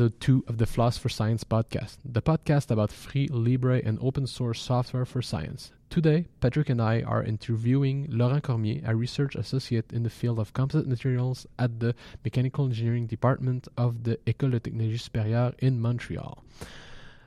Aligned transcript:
Episode 0.00 0.20
2 0.20 0.44
of 0.48 0.56
the 0.56 0.64
Floss 0.64 0.96
for 0.96 1.10
Science 1.10 1.44
podcast, 1.44 1.98
the 2.02 2.22
podcast 2.22 2.70
about 2.70 2.90
free, 2.90 3.28
libre, 3.28 3.82
and 3.84 3.98
open 4.00 4.26
source 4.26 4.62
software 4.62 5.04
for 5.04 5.20
science. 5.20 5.72
Today, 5.90 6.24
Patrick 6.40 6.70
and 6.70 6.80
I 6.80 7.02
are 7.02 7.22
interviewing 7.22 8.06
Laurent 8.08 8.42
Cormier, 8.42 8.80
a 8.86 8.96
research 8.96 9.34
associate 9.34 9.92
in 9.92 10.02
the 10.02 10.08
field 10.08 10.38
of 10.38 10.54
composite 10.54 10.88
materials 10.88 11.46
at 11.58 11.80
the 11.80 11.94
Mechanical 12.24 12.64
Engineering 12.64 13.08
Department 13.08 13.68
of 13.76 14.04
the 14.04 14.16
École 14.26 14.52
de 14.52 14.60
Technologie 14.60 14.96
Supérieure 14.96 15.52
in 15.58 15.78
Montreal. 15.78 16.42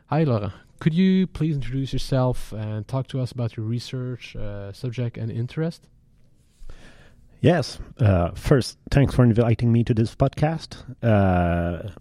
Hi, 0.07 0.23
Laurent. 0.23 0.53
Could 0.79 0.95
you 0.95 1.27
please 1.27 1.53
introduce 1.53 1.93
yourself 1.93 2.53
and 2.53 2.87
talk 2.87 3.05
to 3.09 3.19
us 3.19 3.31
about 3.31 3.55
your 3.55 3.67
research, 3.67 4.35
uh, 4.35 4.73
subject, 4.73 5.15
and 5.15 5.31
interest? 5.31 5.87
Yes. 7.39 7.77
Uh, 7.99 8.31
first, 8.31 8.79
thanks 8.89 9.13
for 9.13 9.23
inviting 9.23 9.71
me 9.71 9.83
to 9.83 9.93
this 9.93 10.15
podcast. 10.15 10.77
Uh, 11.03 11.91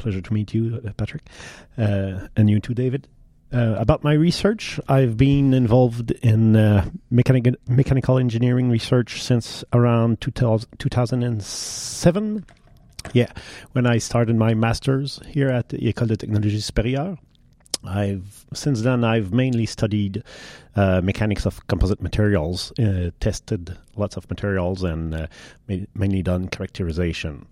pleasure 0.00 0.20
to 0.20 0.32
meet 0.32 0.54
you, 0.54 0.80
uh, 0.84 0.92
Patrick, 0.96 1.22
uh, 1.78 2.26
and 2.36 2.50
you 2.50 2.58
too, 2.58 2.74
David. 2.74 3.06
Uh, 3.52 3.74
about 3.78 4.04
my 4.04 4.12
research, 4.12 4.78
I've 4.88 5.16
been 5.16 5.52
involved 5.52 6.12
in 6.22 6.54
uh, 6.54 6.88
mechanic- 7.10 7.56
mechanical 7.68 8.16
engineering 8.18 8.70
research 8.70 9.22
since 9.22 9.64
around 9.72 10.20
2000, 10.20 10.68
2007. 10.78 12.46
Yeah, 13.12 13.32
when 13.72 13.86
I 13.86 13.98
started 13.98 14.36
my 14.36 14.54
master's 14.54 15.20
here 15.26 15.48
at 15.48 15.70
the 15.70 15.78
École 15.78 16.08
de 16.08 16.16
Technologie 16.16 16.58
Supérieure. 16.58 17.18
I've 17.82 18.44
since 18.52 18.82
then 18.82 19.04
I've 19.04 19.32
mainly 19.32 19.64
studied 19.64 20.22
uh, 20.76 21.00
mechanics 21.00 21.46
of 21.46 21.66
composite 21.66 22.02
materials, 22.02 22.72
uh, 22.78 23.10
tested 23.20 23.76
lots 23.96 24.18
of 24.18 24.28
materials, 24.28 24.82
and 24.82 25.28
mainly 25.94 26.22
done 26.22 26.48
characterization. 26.48 27.46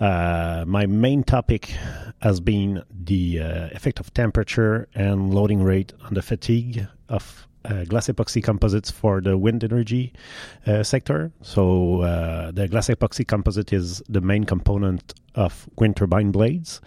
Uh, 0.00 0.64
my 0.66 0.86
main 0.86 1.24
topic 1.24 1.74
has 2.20 2.40
been 2.40 2.82
the 2.90 3.40
uh, 3.40 3.68
effect 3.72 4.00
of 4.00 4.12
temperature 4.14 4.88
and 4.94 5.34
loading 5.34 5.62
rate 5.62 5.92
on 6.04 6.14
the 6.14 6.22
fatigue 6.22 6.86
of 7.08 7.46
uh, 7.64 7.84
glass 7.84 8.08
epoxy 8.08 8.42
composites 8.42 8.90
for 8.90 9.20
the 9.20 9.36
wind 9.36 9.64
energy 9.64 10.12
sector. 10.82 11.32
So 11.42 12.50
the 12.54 12.68
glass 12.68 12.88
epoxy 12.88 13.26
composite 13.26 13.72
is 13.72 14.02
the 14.08 14.20
main 14.20 14.44
component 14.44 15.14
of 15.34 15.68
wind 15.76 15.96
turbine 15.96 16.30
blades 16.30 16.80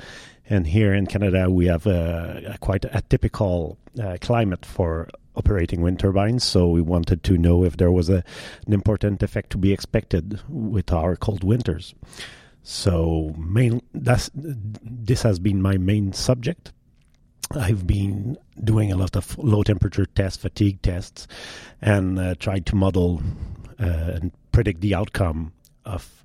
and 0.51 0.67
here 0.67 0.93
in 0.93 1.07
Canada, 1.07 1.49
we 1.49 1.67
have 1.67 1.87
a, 1.87 2.57
quite 2.59 2.83
a 2.83 3.01
typical 3.07 3.77
uh, 3.97 4.17
climate 4.19 4.65
for 4.65 5.07
operating 5.33 5.81
wind 5.81 5.97
turbines. 5.97 6.43
So 6.43 6.67
we 6.67 6.81
wanted 6.81 7.23
to 7.23 7.37
know 7.37 7.63
if 7.63 7.77
there 7.77 7.89
was 7.89 8.09
a, 8.09 8.21
an 8.67 8.73
important 8.73 9.23
effect 9.23 9.51
to 9.51 9.57
be 9.57 9.71
expected 9.71 10.41
with 10.49 10.91
our 10.91 11.15
cold 11.15 11.45
winters. 11.45 11.95
So 12.63 13.33
main, 13.37 13.81
that's, 13.93 14.29
this 14.33 15.23
has 15.23 15.39
been 15.39 15.61
my 15.61 15.77
main 15.77 16.13
subject. 16.13 16.71
I've 17.51 17.85
been 17.85 18.37
doing 18.63 18.91
a 18.91 18.95
lot 18.95 19.15
of 19.15 19.37
low 19.37 19.63
temperature 19.63 20.05
tests, 20.05 20.41
fatigue 20.41 20.81
tests, 20.81 21.27
and 21.81 22.17
uh, 22.17 22.35
tried 22.35 22.65
to 22.67 22.75
model 22.75 23.21
uh, 23.79 23.83
and 23.83 24.31
predict 24.51 24.81
the 24.81 24.95
outcome 24.95 25.53
of 25.85 26.23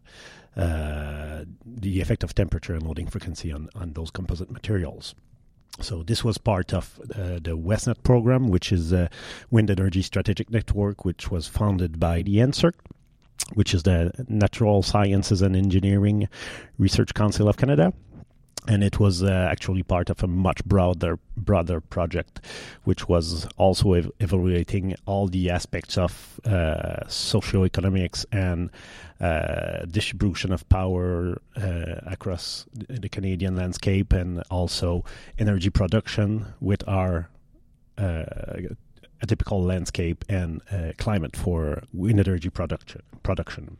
uh, 0.56 1.44
the 1.64 2.00
effect 2.00 2.22
of 2.22 2.34
temperature 2.34 2.74
and 2.74 2.82
loading 2.82 3.06
frequency 3.06 3.52
on, 3.52 3.68
on 3.74 3.92
those 3.92 4.10
composite 4.10 4.50
materials. 4.50 5.14
So 5.80 6.02
this 6.02 6.24
was 6.24 6.38
part 6.38 6.72
of 6.72 6.98
uh, 7.14 7.38
the 7.42 7.56
WESNet 7.56 8.02
program, 8.02 8.48
which 8.48 8.72
is 8.72 8.92
a 8.92 9.10
wind 9.50 9.70
energy 9.70 10.00
strategic 10.02 10.50
network, 10.50 11.04
which 11.04 11.30
was 11.30 11.46
founded 11.46 12.00
by 12.00 12.22
the 12.22 12.36
NSERC, 12.36 12.72
which 13.54 13.74
is 13.74 13.82
the 13.84 14.12
Natural 14.28 14.82
Sciences 14.82 15.42
and 15.42 15.56
Engineering 15.56 16.28
Research 16.78 17.14
Council 17.14 17.48
of 17.48 17.56
Canada. 17.56 17.92
And 18.68 18.82
it 18.82 18.98
was 18.98 19.22
uh, 19.22 19.48
actually 19.48 19.84
part 19.84 20.10
of 20.10 20.24
a 20.24 20.26
much 20.26 20.64
broader 20.64 21.20
broader 21.36 21.80
project, 21.80 22.40
which 22.82 23.08
was 23.08 23.46
also 23.56 23.92
ev- 23.92 24.10
evaluating 24.18 24.96
all 25.06 25.28
the 25.28 25.50
aspects 25.50 25.96
of 25.96 26.40
uh, 26.44 27.04
socioeconomics 27.06 28.24
and 28.32 28.70
uh, 29.20 29.84
distribution 29.84 30.52
of 30.52 30.68
power 30.68 31.40
uh, 31.56 32.00
across 32.06 32.66
the 32.72 33.08
Canadian 33.08 33.54
landscape, 33.54 34.12
and 34.12 34.42
also 34.50 35.04
energy 35.38 35.70
production 35.70 36.46
with 36.60 36.82
our 36.88 37.30
uh, 37.98 38.24
a 39.22 39.26
typical 39.26 39.62
landscape 39.62 40.24
and 40.28 40.60
uh, 40.70 40.92
climate 40.98 41.36
for 41.36 41.82
wind 41.92 42.20
energy 42.20 42.50
production 42.50 43.02
production. 43.22 43.76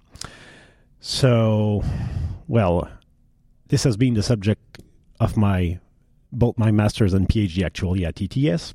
So, 1.00 1.84
well 2.48 2.88
this 3.68 3.84
has 3.84 3.96
been 3.96 4.14
the 4.14 4.22
subject 4.22 4.82
of 5.20 5.36
my 5.36 5.78
both 6.32 6.58
my 6.58 6.70
master's 6.70 7.14
and 7.14 7.28
PhD 7.28 7.64
actually 7.64 8.04
at 8.04 8.20
ETS. 8.20 8.74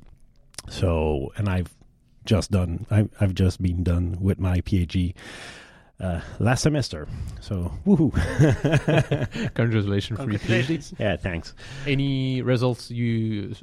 So, 0.68 1.32
and 1.36 1.48
I've 1.48 1.74
just 2.24 2.50
done. 2.50 2.86
I, 2.90 3.08
have 3.18 3.34
just 3.34 3.60
been 3.60 3.82
done 3.82 4.16
with 4.20 4.38
my 4.38 4.60
PhD 4.60 5.14
uh, 6.00 6.20
last 6.38 6.62
semester. 6.62 7.08
So, 7.40 7.72
woohoo! 7.86 8.12
Congratulations 9.54 10.20
for 10.20 10.30
your 10.30 10.40
PhD. 10.40 10.94
Yeah, 10.98 11.16
thanks. 11.16 11.54
Any 11.86 12.42
results 12.42 12.90
you 12.90 13.54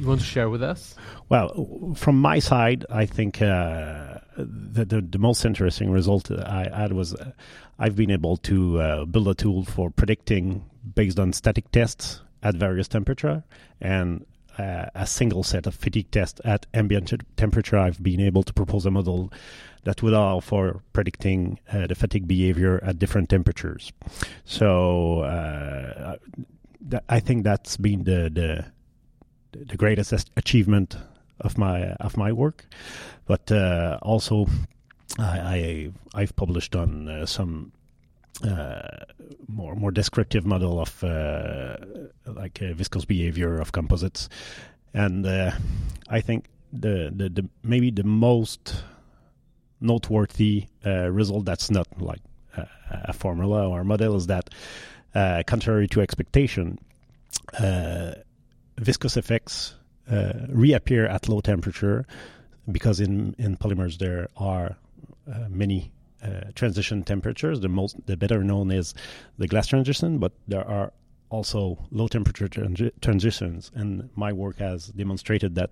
you 0.00 0.06
want 0.06 0.20
to 0.20 0.26
share 0.26 0.48
with 0.48 0.62
us? 0.62 0.94
Well, 1.28 1.94
from 1.96 2.20
my 2.20 2.38
side, 2.38 2.86
I 2.90 3.06
think 3.06 3.42
uh, 3.42 4.18
the, 4.36 4.84
the, 4.84 5.00
the 5.00 5.18
most 5.18 5.44
interesting 5.44 5.90
result 5.90 6.30
I 6.30 6.68
had 6.74 6.92
was 6.92 7.14
uh, 7.14 7.32
I've 7.78 7.96
been 7.96 8.10
able 8.10 8.36
to 8.38 8.80
uh, 8.80 9.04
build 9.04 9.28
a 9.28 9.34
tool 9.34 9.64
for 9.64 9.90
predicting 9.90 10.64
based 10.94 11.18
on 11.18 11.32
static 11.32 11.70
tests 11.70 12.22
at 12.42 12.54
various 12.54 12.88
temperature 12.88 13.44
and 13.80 14.24
uh, 14.58 14.86
a 14.94 15.06
single 15.06 15.42
set 15.42 15.66
of 15.66 15.74
fatigue 15.74 16.10
tests 16.10 16.40
at 16.44 16.66
ambient 16.74 17.12
temperature. 17.36 17.78
I've 17.78 18.02
been 18.02 18.20
able 18.20 18.42
to 18.42 18.52
propose 18.52 18.86
a 18.86 18.90
model 18.90 19.32
that 19.84 20.02
would 20.02 20.12
allow 20.12 20.40
for 20.40 20.82
predicting 20.92 21.58
uh, 21.72 21.86
the 21.86 21.94
fatigue 21.94 22.26
behavior 22.26 22.80
at 22.82 22.98
different 22.98 23.28
temperatures. 23.30 23.92
So 24.44 25.20
uh, 25.20 26.16
I 27.08 27.20
think 27.20 27.44
that's 27.44 27.76
been 27.76 28.04
the, 28.04 28.30
the 28.32 28.66
the 29.52 29.76
greatest 29.76 30.12
achievement 30.36 30.96
of 31.40 31.58
my 31.58 31.92
of 31.94 32.16
my 32.16 32.32
work, 32.32 32.66
but 33.26 33.50
uh, 33.50 33.98
also 34.02 34.46
I, 35.18 35.90
I 36.14 36.20
have 36.20 36.36
published 36.36 36.76
on 36.76 37.08
uh, 37.08 37.26
some 37.26 37.72
uh, 38.46 38.80
more 39.48 39.74
more 39.74 39.90
descriptive 39.90 40.46
model 40.46 40.80
of 40.80 41.02
uh, 41.04 41.76
like 42.26 42.62
uh, 42.62 42.72
viscous 42.72 43.04
behavior 43.04 43.60
of 43.60 43.72
composites, 43.72 44.28
and 44.94 45.26
uh, 45.26 45.50
I 46.08 46.20
think 46.20 46.46
the, 46.72 47.12
the, 47.14 47.28
the 47.28 47.48
maybe 47.62 47.90
the 47.90 48.04
most 48.04 48.84
noteworthy 49.80 50.66
result 50.84 51.44
that's 51.44 51.70
not 51.70 51.86
like 52.00 52.20
a, 52.56 52.66
a, 52.90 53.12
formula 53.12 53.68
or 53.68 53.80
a 53.80 53.84
model 53.84 54.14
is 54.14 54.26
that 54.26 54.50
contrary 55.46 55.88
to 55.88 56.00
expectation 56.00 56.78
viscous 58.80 59.16
effects 59.16 59.74
uh, 60.10 60.32
reappear 60.48 61.06
at 61.06 61.28
low 61.28 61.40
temperature 61.40 62.06
because 62.70 63.00
in, 63.00 63.34
in 63.38 63.56
polymers 63.56 63.98
there 63.98 64.28
are 64.36 64.76
uh, 65.30 65.46
many 65.48 65.92
uh, 66.22 66.50
transition 66.54 67.02
temperatures. 67.02 67.60
The 67.60 67.68
most, 67.68 67.96
the 68.06 68.16
better 68.16 68.42
known 68.42 68.70
is 68.70 68.94
the 69.38 69.46
glass 69.46 69.66
transition, 69.66 70.18
but 70.18 70.32
there 70.48 70.66
are 70.66 70.92
also 71.30 71.78
low 71.90 72.08
temperature 72.08 72.48
transi- 72.48 72.92
transitions. 73.00 73.70
And 73.74 74.10
my 74.16 74.32
work 74.32 74.58
has 74.58 74.88
demonstrated 74.88 75.54
that 75.54 75.70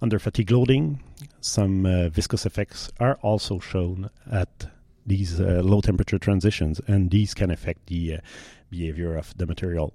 under 0.00 0.18
fatigue 0.18 0.50
loading, 0.50 1.02
some 1.40 1.84
uh, 1.86 2.08
viscous 2.08 2.46
effects 2.46 2.90
are 3.00 3.18
also 3.22 3.58
shown 3.58 4.10
at 4.30 4.66
these 5.06 5.40
uh, 5.40 5.60
low 5.62 5.80
temperature 5.82 6.18
transitions, 6.18 6.80
and 6.86 7.10
these 7.10 7.34
can 7.34 7.50
affect 7.50 7.86
the 7.86 8.14
uh, 8.14 8.18
behavior 8.70 9.16
of 9.16 9.36
the 9.36 9.46
material 9.46 9.92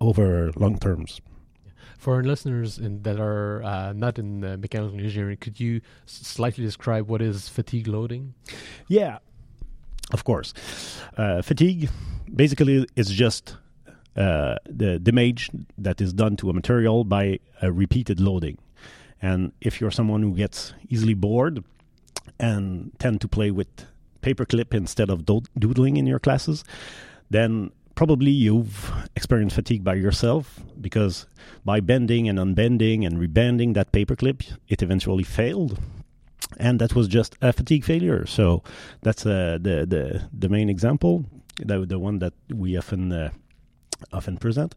over 0.00 0.52
long 0.54 0.78
terms. 0.78 1.20
For 1.98 2.14
our 2.14 2.22
listeners 2.22 2.78
in, 2.78 3.02
that 3.02 3.18
are 3.18 3.62
uh, 3.62 3.92
not 3.92 4.18
in 4.18 4.44
uh, 4.44 4.56
mechanical 4.58 4.98
engineering, 4.98 5.38
could 5.38 5.58
you 5.58 5.80
slightly 6.06 6.64
describe 6.64 7.08
what 7.08 7.22
is 7.22 7.48
fatigue 7.48 7.88
loading? 7.88 8.34
Yeah, 8.88 9.18
of 10.12 10.24
course. 10.24 10.54
Uh, 11.16 11.42
fatigue 11.42 11.90
basically 12.34 12.86
is 12.96 13.10
just 13.10 13.56
uh, 14.16 14.56
the 14.64 14.98
damage 14.98 15.50
that 15.76 16.00
is 16.00 16.12
done 16.12 16.36
to 16.36 16.50
a 16.50 16.52
material 16.52 17.04
by 17.04 17.38
a 17.60 17.70
repeated 17.70 18.20
loading. 18.20 18.58
And 19.20 19.52
if 19.60 19.80
you're 19.80 19.90
someone 19.90 20.22
who 20.22 20.34
gets 20.34 20.74
easily 20.88 21.14
bored 21.14 21.64
and 22.38 22.92
tend 22.98 23.20
to 23.22 23.28
play 23.28 23.50
with 23.50 23.68
paperclip 24.22 24.74
instead 24.74 25.10
of 25.10 25.24
do- 25.24 25.42
doodling 25.58 25.96
in 25.96 26.06
your 26.06 26.18
classes, 26.18 26.64
then 27.30 27.70
probably 27.96 28.30
you've 28.30 28.92
experienced 29.16 29.56
fatigue 29.56 29.82
by 29.82 29.94
yourself 29.94 30.60
because 30.80 31.26
by 31.64 31.80
bending 31.80 32.28
and 32.28 32.38
unbending 32.38 33.04
and 33.04 33.18
rebending 33.18 33.74
that 33.74 33.90
paperclip, 33.90 34.44
it 34.68 34.82
eventually 34.82 35.24
failed. 35.24 35.80
And 36.58 36.78
that 36.78 36.94
was 36.94 37.08
just 37.08 37.36
a 37.42 37.52
fatigue 37.52 37.84
failure. 37.84 38.24
So 38.26 38.62
that's 39.02 39.26
uh, 39.26 39.58
the, 39.60 39.84
the 39.84 40.28
the 40.32 40.48
main 40.48 40.68
example, 40.70 41.24
the, 41.58 41.84
the 41.84 41.98
one 41.98 42.20
that 42.20 42.34
we 42.54 42.76
often 42.78 43.12
uh, 43.12 43.30
often 44.12 44.36
present. 44.36 44.74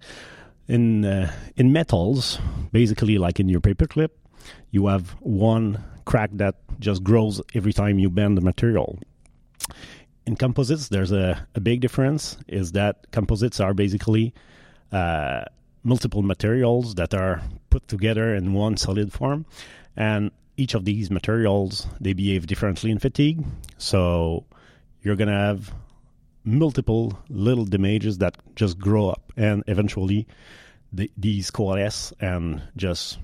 In 0.68 1.06
uh, 1.06 1.32
in 1.56 1.72
metals, 1.72 2.40
basically 2.72 3.18
like 3.18 3.40
in 3.40 3.50
your 3.50 3.62
paperclip, 3.62 4.10
you 4.72 4.88
have 4.88 5.12
one 5.20 5.84
crack 6.06 6.32
that 6.34 6.56
just 6.80 7.04
grows 7.04 7.42
every 7.54 7.74
time 7.74 8.00
you 8.00 8.10
bend 8.10 8.38
the 8.38 8.42
material. 8.42 8.98
In 10.30 10.36
composites, 10.36 10.90
there's 10.90 11.12
a, 11.12 11.44
a 11.56 11.60
big 11.60 11.82
difference. 11.82 12.38
Is 12.48 12.74
that 12.74 13.10
composites 13.10 13.60
are 13.60 13.74
basically 13.74 14.32
uh, 14.92 15.46
multiple 15.84 16.22
materials 16.22 16.94
that 17.02 17.16
are 17.16 17.42
put 17.72 17.88
together 17.88 18.36
in 18.36 18.54
one 18.54 18.78
solid 18.78 19.12
form, 19.12 19.48
and 19.98 20.30
each 20.56 20.76
of 20.76 20.86
these 20.86 21.10
materials 21.10 21.88
they 22.00 22.14
behave 22.14 22.46
differently 22.46 22.92
in 22.92 23.00
fatigue. 23.00 23.44
So 23.80 24.46
you're 25.02 25.16
gonna 25.16 25.32
have 25.48 25.74
multiple 26.44 27.18
little 27.30 27.66
damages 27.66 28.20
that 28.20 28.38
just 28.56 28.78
grow 28.78 29.10
up, 29.10 29.34
and 29.36 29.64
eventually 29.66 30.28
the, 30.94 31.10
these 31.18 31.50
coalesce 31.50 32.14
and 32.22 32.62
just 32.78 33.18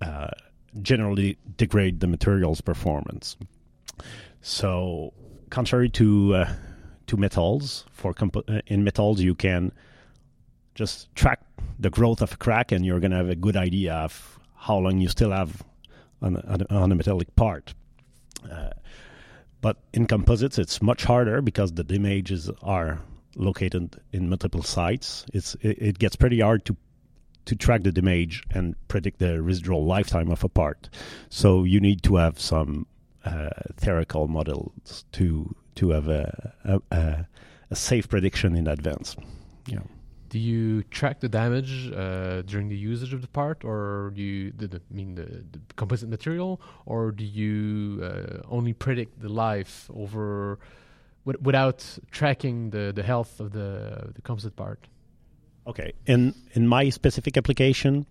uh, 0.00 0.30
generally 0.80 1.36
degrade 1.58 2.00
the 2.00 2.06
material's 2.06 2.62
performance. 2.62 3.36
So, 4.40 5.12
contrary 5.52 5.90
to 5.90 6.34
uh, 6.34 6.52
to 7.06 7.16
metals, 7.16 7.84
for 7.92 8.14
uh, 8.18 8.60
in 8.66 8.82
metals 8.82 9.20
you 9.20 9.34
can 9.34 9.70
just 10.74 11.14
track 11.14 11.40
the 11.78 11.90
growth 11.90 12.22
of 12.22 12.32
a 12.32 12.36
crack, 12.36 12.72
and 12.72 12.84
you're 12.84 13.00
going 13.00 13.10
to 13.10 13.18
have 13.18 13.28
a 13.28 13.36
good 13.36 13.56
idea 13.56 13.94
of 13.94 14.40
how 14.56 14.78
long 14.78 14.98
you 14.98 15.08
still 15.08 15.30
have 15.30 15.62
on, 16.22 16.36
on, 16.36 16.62
on 16.70 16.92
a 16.92 16.94
metallic 16.94 17.34
part. 17.36 17.74
Uh, 18.50 18.70
but 19.60 19.76
in 19.92 20.06
composites, 20.06 20.58
it's 20.58 20.80
much 20.80 21.04
harder 21.04 21.42
because 21.42 21.72
the 21.72 21.84
damages 21.84 22.50
are 22.62 23.00
located 23.36 24.00
in 24.12 24.28
multiple 24.28 24.62
sites. 24.62 25.26
It's 25.34 25.54
it, 25.60 25.78
it 25.78 25.98
gets 25.98 26.16
pretty 26.16 26.40
hard 26.40 26.64
to 26.64 26.76
to 27.44 27.56
track 27.56 27.82
the 27.82 27.92
damage 27.92 28.42
and 28.52 28.74
predict 28.88 29.18
the 29.18 29.42
residual 29.42 29.84
lifetime 29.84 30.30
of 30.30 30.44
a 30.44 30.48
part. 30.48 30.88
So 31.28 31.64
you 31.64 31.80
need 31.80 32.02
to 32.04 32.16
have 32.16 32.40
some 32.40 32.86
uh, 33.24 33.50
theoretical 33.76 34.28
models 34.28 35.04
to 35.12 35.54
to 35.74 35.90
have 35.90 36.08
a, 36.08 36.52
a, 36.90 37.26
a 37.70 37.74
safe 37.74 38.08
prediction 38.08 38.54
in 38.54 38.66
advance. 38.66 39.16
Yeah. 39.66 39.80
Do 40.28 40.38
you 40.38 40.82
track 40.84 41.20
the 41.20 41.28
damage 41.28 41.90
uh, 41.92 42.42
during 42.42 42.68
the 42.68 42.76
usage 42.76 43.12
of 43.12 43.20
the 43.20 43.28
part, 43.28 43.64
or 43.64 44.12
do 44.14 44.22
you 44.22 44.52
the, 44.52 44.66
the, 44.66 44.80
mean 44.90 45.14
the, 45.14 45.24
the, 45.24 45.60
composite 45.76 46.08
material, 46.08 46.60
or 46.86 47.10
do 47.10 47.24
you 47.24 48.02
uh, 48.02 48.40
only 48.48 48.72
predict 48.72 49.20
the 49.20 49.28
life 49.28 49.90
over 49.94 50.58
without 51.24 51.86
tracking 52.10 52.70
the, 52.70 52.92
the 52.94 53.02
health 53.02 53.40
of 53.40 53.52
the 53.52 54.10
the 54.14 54.22
composite 54.22 54.56
part? 54.56 54.88
Okay, 55.64 55.92
in 56.06 56.34
in 56.54 56.66
my 56.66 56.88
specific 56.88 57.36
application, 57.36 58.06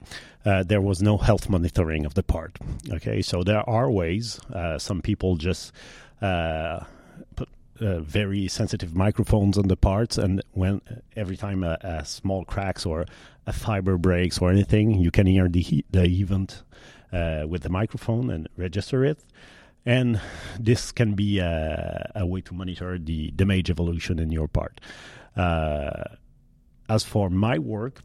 uh, 0.45 0.63
there 0.63 0.79
was 0.79 1.01
no 1.01 1.17
health 1.17 1.49
monitoring 1.49 2.05
of 2.05 2.13
the 2.13 2.23
part. 2.23 2.57
Okay, 2.89 3.21
so 3.21 3.43
there 3.43 3.69
are 3.69 3.91
ways. 3.91 4.39
Uh, 4.53 4.77
some 4.77 5.01
people 5.01 5.35
just 5.35 5.73
uh, 6.21 6.85
put 7.35 7.49
uh, 7.81 7.99
very 7.99 8.47
sensitive 8.47 8.95
microphones 8.95 9.57
on 9.57 9.67
the 9.67 9.75
parts, 9.75 10.17
and 10.17 10.41
when 10.53 10.79
every 11.17 11.35
time 11.35 11.63
a, 11.63 11.77
a, 11.81 12.05
small 12.05 12.45
cracks 12.45 12.85
or 12.85 13.05
a 13.45 13.51
fiber 13.51 13.97
breaks 13.97 14.39
or 14.39 14.49
anything, 14.49 14.99
you 14.99 15.11
can 15.11 15.27
hear 15.27 15.49
the 15.49 15.83
the 15.91 16.05
event 16.05 16.63
uh, 17.11 17.43
with 17.49 17.63
the 17.63 17.69
microphone 17.69 18.29
and 18.29 18.47
register 18.55 19.03
it. 19.03 19.19
And 19.85 20.21
this 20.59 20.91
can 20.91 21.15
be 21.15 21.39
a, 21.39 22.11
a 22.15 22.25
way 22.25 22.41
to 22.41 22.53
monitor 22.53 22.97
the 22.99 23.31
damage 23.31 23.69
evolution 23.69 24.19
in 24.19 24.31
your 24.31 24.47
part. 24.47 24.79
As 26.91 27.05
for 27.05 27.29
my 27.29 27.57
work, 27.57 28.01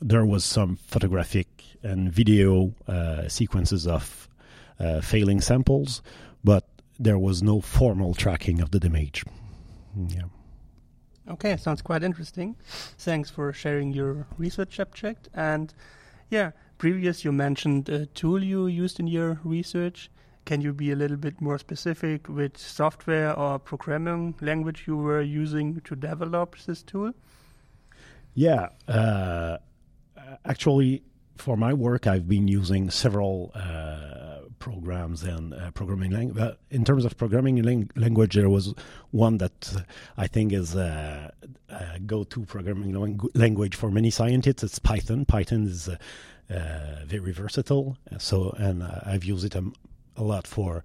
there 0.00 0.26
was 0.26 0.44
some 0.44 0.74
photographic 0.74 1.46
and 1.84 2.12
video 2.12 2.74
uh, 2.88 3.28
sequences 3.28 3.86
of 3.86 4.28
uh, 4.80 5.00
failing 5.00 5.40
samples, 5.40 6.02
but 6.42 6.64
there 6.98 7.20
was 7.20 7.40
no 7.40 7.60
formal 7.60 8.12
tracking 8.12 8.60
of 8.60 8.72
the 8.72 8.80
damage. 8.80 9.22
Yeah. 10.08 10.22
Okay, 11.28 11.56
sounds 11.56 11.82
quite 11.82 12.02
interesting. 12.02 12.56
Thanks 12.98 13.30
for 13.30 13.52
sharing 13.52 13.92
your 13.92 14.26
research 14.38 14.74
subject. 14.74 15.28
And 15.32 15.72
yeah, 16.30 16.50
previous 16.78 17.24
you 17.24 17.30
mentioned 17.30 17.88
a 17.88 18.06
tool 18.06 18.42
you 18.42 18.66
used 18.66 18.98
in 18.98 19.06
your 19.06 19.38
research. 19.44 20.10
Can 20.46 20.60
you 20.60 20.72
be 20.72 20.90
a 20.90 20.96
little 20.96 21.16
bit 21.16 21.40
more 21.40 21.58
specific 21.58 22.28
which 22.28 22.58
software 22.58 23.38
or 23.38 23.60
programming 23.60 24.34
language 24.40 24.82
you 24.88 24.96
were 24.96 25.22
using 25.22 25.80
to 25.82 25.94
develop 25.94 26.56
this 26.66 26.82
tool? 26.82 27.12
Yeah, 28.34 28.70
uh, 28.88 29.58
actually, 30.44 31.02
for 31.36 31.56
my 31.56 31.72
work, 31.72 32.06
I've 32.06 32.28
been 32.28 32.48
using 32.48 32.90
several 32.90 33.52
uh, 33.54 34.48
programs 34.58 35.22
and 35.22 35.54
uh, 35.54 35.70
programming 35.70 36.10
language. 36.10 36.42
Uh, 36.42 36.54
in 36.70 36.84
terms 36.84 37.04
of 37.04 37.16
programming 37.16 37.62
lang- 37.62 37.90
language, 37.94 38.34
there 38.34 38.48
was 38.48 38.74
one 39.12 39.38
that 39.38 39.84
I 40.16 40.26
think 40.26 40.52
is 40.52 40.74
a, 40.74 41.32
a 41.68 42.00
go-to 42.00 42.44
programming 42.44 42.92
lang- 42.92 43.20
language 43.34 43.76
for 43.76 43.90
many 43.90 44.10
scientists. 44.10 44.64
It's 44.64 44.78
Python. 44.80 45.24
Python 45.26 45.66
is 45.66 45.88
uh, 45.88 45.96
uh, 46.50 47.04
very 47.06 47.32
versatile. 47.32 47.96
So, 48.18 48.50
and 48.58 48.82
uh, 48.82 49.00
I've 49.06 49.24
used 49.24 49.44
it 49.44 49.54
um, 49.54 49.74
a 50.16 50.22
lot 50.22 50.46
for 50.46 50.82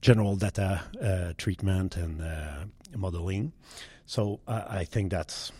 general 0.00 0.36
data 0.36 1.34
treatment 1.38 1.96
and 1.96 2.22
modeling. 2.96 3.52
So 4.06 4.40
I 4.46 4.84
think 4.84 5.10
that's 5.10 5.52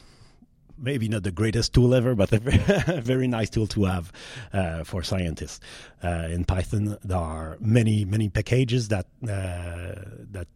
maybe 0.79 1.09
not 1.09 1.23
the 1.23 1.31
greatest 1.31 1.75
tool 1.75 1.95
ever, 1.95 2.15
but 2.15 2.33
a 2.33 2.39
very, 3.03 3.29
nice 3.29 3.51
tool 3.51 3.67
to 3.69 3.85
have 3.85 4.13
uh, 4.53 4.85
for 4.85 5.03
scientists. 5.03 5.61
Uh, 6.03 6.29
in 6.31 6.45
Python, 6.45 6.97
there 7.05 7.19
are 7.19 7.57
many 7.61 8.05
many 8.05 8.29
packages 8.29 8.89
that 8.89 9.07
uh, 9.23 9.95
that 10.31 10.49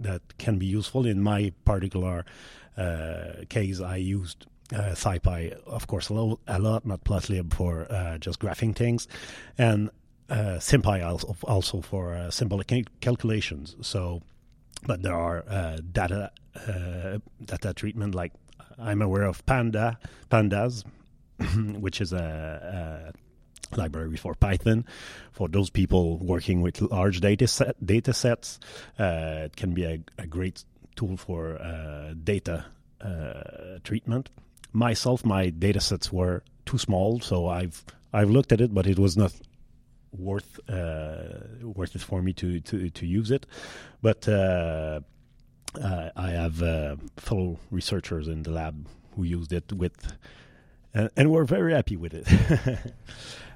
that 0.00 0.22
can 0.38 0.58
be 0.58 0.66
useful. 0.66 1.06
In 1.06 1.22
my 1.22 1.52
particular 1.64 2.24
uh, 2.76 3.44
case, 3.48 3.80
I 3.80 3.96
used 3.96 4.46
uh, 4.74 4.94
SciPy, 4.94 5.52
of 5.66 5.86
course, 5.86 6.08
a 6.08 6.14
lot, 6.14 6.40
a 6.46 6.58
lot 6.58 6.86
Matplotlib 6.86 7.52
for 7.52 7.90
uh, 7.92 8.18
just 8.18 8.40
graphing 8.40 8.74
things, 8.74 9.06
and 9.58 9.90
uh, 10.30 10.58
SymPy 10.58 11.04
also, 11.04 11.36
also 11.44 11.80
for 11.80 12.14
uh, 12.14 12.30
symbolic 12.30 12.72
calculations. 13.00 13.76
So, 13.82 14.22
but 14.86 15.02
there 15.02 15.14
are 15.14 15.44
uh, 15.48 15.78
data 15.92 16.30
data 17.44 17.72
treatment 17.72 18.14
like 18.14 18.32
I'm 18.78 19.02
aware 19.02 19.24
of 19.24 19.44
Panda, 19.46 19.98
Pandas, 20.30 20.84
which 21.80 22.00
is 22.00 22.12
a, 22.12 23.12
a, 23.12 23.76
library 23.76 24.16
for 24.16 24.34
Python. 24.34 24.84
For 25.32 25.48
those 25.48 25.70
people 25.70 26.18
working 26.18 26.60
with 26.60 26.80
large 26.82 27.20
data 27.20 27.46
set, 27.46 27.84
data 27.84 28.12
sets, 28.12 28.60
uh, 28.98 29.42
it 29.44 29.56
can 29.56 29.72
be 29.72 29.84
a, 29.84 30.00
a 30.18 30.26
great 30.26 30.64
tool 30.96 31.16
for 31.16 31.60
uh, 31.60 32.14
data 32.22 32.66
uh, 33.00 33.78
treatment. 33.82 34.28
Myself, 34.72 35.24
my 35.24 35.50
data 35.50 35.80
sets 35.80 36.12
were 36.12 36.42
too 36.66 36.78
small, 36.78 37.20
so 37.20 37.48
I've 37.48 37.84
I've 38.12 38.30
looked 38.30 38.52
at 38.52 38.60
it, 38.60 38.74
but 38.74 38.86
it 38.86 38.98
was 38.98 39.16
not 39.16 39.32
worth 40.12 40.60
uh, 40.68 41.40
worth 41.62 41.94
it 41.94 42.02
for 42.02 42.22
me 42.22 42.32
to 42.34 42.60
to 42.60 42.90
to 42.90 43.06
use 43.06 43.30
it. 43.30 43.46
But 44.02 44.28
uh, 45.80 46.10
I 46.16 46.30
have 46.30 46.62
uh, 46.62 46.96
fellow 47.16 47.58
researchers 47.70 48.28
in 48.28 48.42
the 48.42 48.50
lab 48.50 48.86
who 49.14 49.24
used 49.24 49.52
it 49.52 49.72
with, 49.72 50.16
uh, 50.94 51.08
and 51.16 51.30
we're 51.30 51.44
very 51.44 51.72
happy 51.72 51.96
with 51.96 52.14
it. 52.14 52.94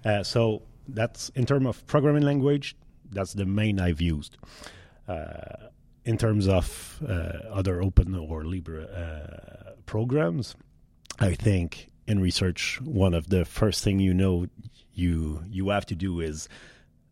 Uh, 0.05 0.23
so 0.23 0.63
that's 0.87 1.31
in 1.31 1.45
terms 1.45 1.67
of 1.67 1.85
programming 1.89 2.23
language. 2.23 2.77
That's 3.11 3.33
the 3.33 3.45
main 3.45 3.81
I've 3.81 4.01
used. 4.01 4.37
Uh, 5.09 5.67
in 6.05 6.17
terms 6.17 6.47
of 6.47 7.03
uh, 7.09 7.41
other 7.51 7.83
open 7.83 8.15
or 8.15 8.45
Libre 8.45 9.75
programs, 9.85 10.55
I 11.19 11.35
think 11.35 11.89
in 12.07 12.21
research 12.21 12.81
one 12.83 13.15
of 13.15 13.31
the 13.31 13.45
first 13.45 13.83
thing 13.83 13.99
you 13.99 14.15
know 14.15 14.47
you 14.95 15.43
you 15.51 15.71
have 15.71 15.87
to 15.87 15.97
do 15.97 16.21
is 16.21 16.49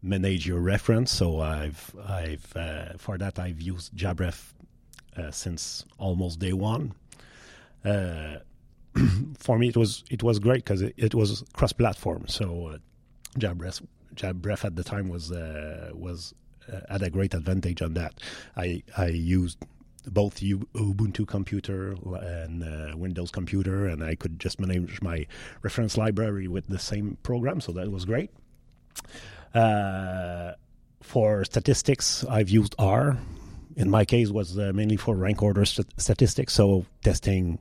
manage 0.02 0.46
your 0.46 0.60
reference. 0.60 1.10
So 1.10 1.40
I've 1.40 1.94
I've 2.06 2.56
uh, 2.56 2.92
for 2.98 3.18
that 3.18 3.38
I've 3.38 3.60
used 3.60 3.94
JabRef 3.96 4.53
uh, 5.16 5.30
since 5.30 5.84
almost 5.98 6.38
day 6.38 6.52
one. 6.52 6.94
Uh, 7.84 8.38
for 9.38 9.58
me, 9.58 9.68
it 9.68 9.76
was 9.76 10.04
it 10.10 10.22
was 10.22 10.38
great 10.38 10.64
because 10.64 10.82
it, 10.82 10.94
it, 10.96 11.14
was 11.14 11.44
cross-platform. 11.52 12.26
So 12.28 12.68
uh, 12.68 12.78
JabRef, 13.38 13.82
JabRef 14.14 14.64
at 14.64 14.76
the 14.76 14.84
time 14.84 15.08
was 15.08 15.32
uh, 15.32 15.90
was 15.94 16.34
uh, 16.72 16.80
had 16.88 17.02
a 17.02 17.10
great 17.10 17.34
advantage 17.34 17.82
on 17.82 17.94
that. 17.94 18.14
I 18.56 18.82
I 18.96 19.08
used 19.08 19.58
both 20.06 20.40
Ubuntu 20.40 21.26
computer 21.26 21.96
and 22.20 22.62
uh, 22.62 22.96
Windows 22.96 23.30
computer, 23.30 23.86
and 23.88 24.04
I 24.04 24.14
could 24.14 24.38
just 24.38 24.60
manage 24.60 25.00
my 25.00 25.26
reference 25.62 25.96
library 25.96 26.46
with 26.46 26.66
the 26.68 26.78
same 26.78 27.16
program. 27.22 27.60
So 27.60 27.72
that 27.72 27.90
was 27.90 28.04
great. 28.04 28.30
Uh, 29.54 30.52
for 31.00 31.44
statistics, 31.44 32.24
I've 32.28 32.50
used 32.50 32.74
R 32.78 33.18
in 33.76 33.90
my 33.90 34.04
case 34.04 34.30
was 34.30 34.58
uh, 34.58 34.72
mainly 34.74 34.96
for 34.96 35.16
rank 35.16 35.42
order 35.42 35.64
st- 35.64 35.88
statistics 35.96 36.54
so 36.54 36.86
testing 37.02 37.58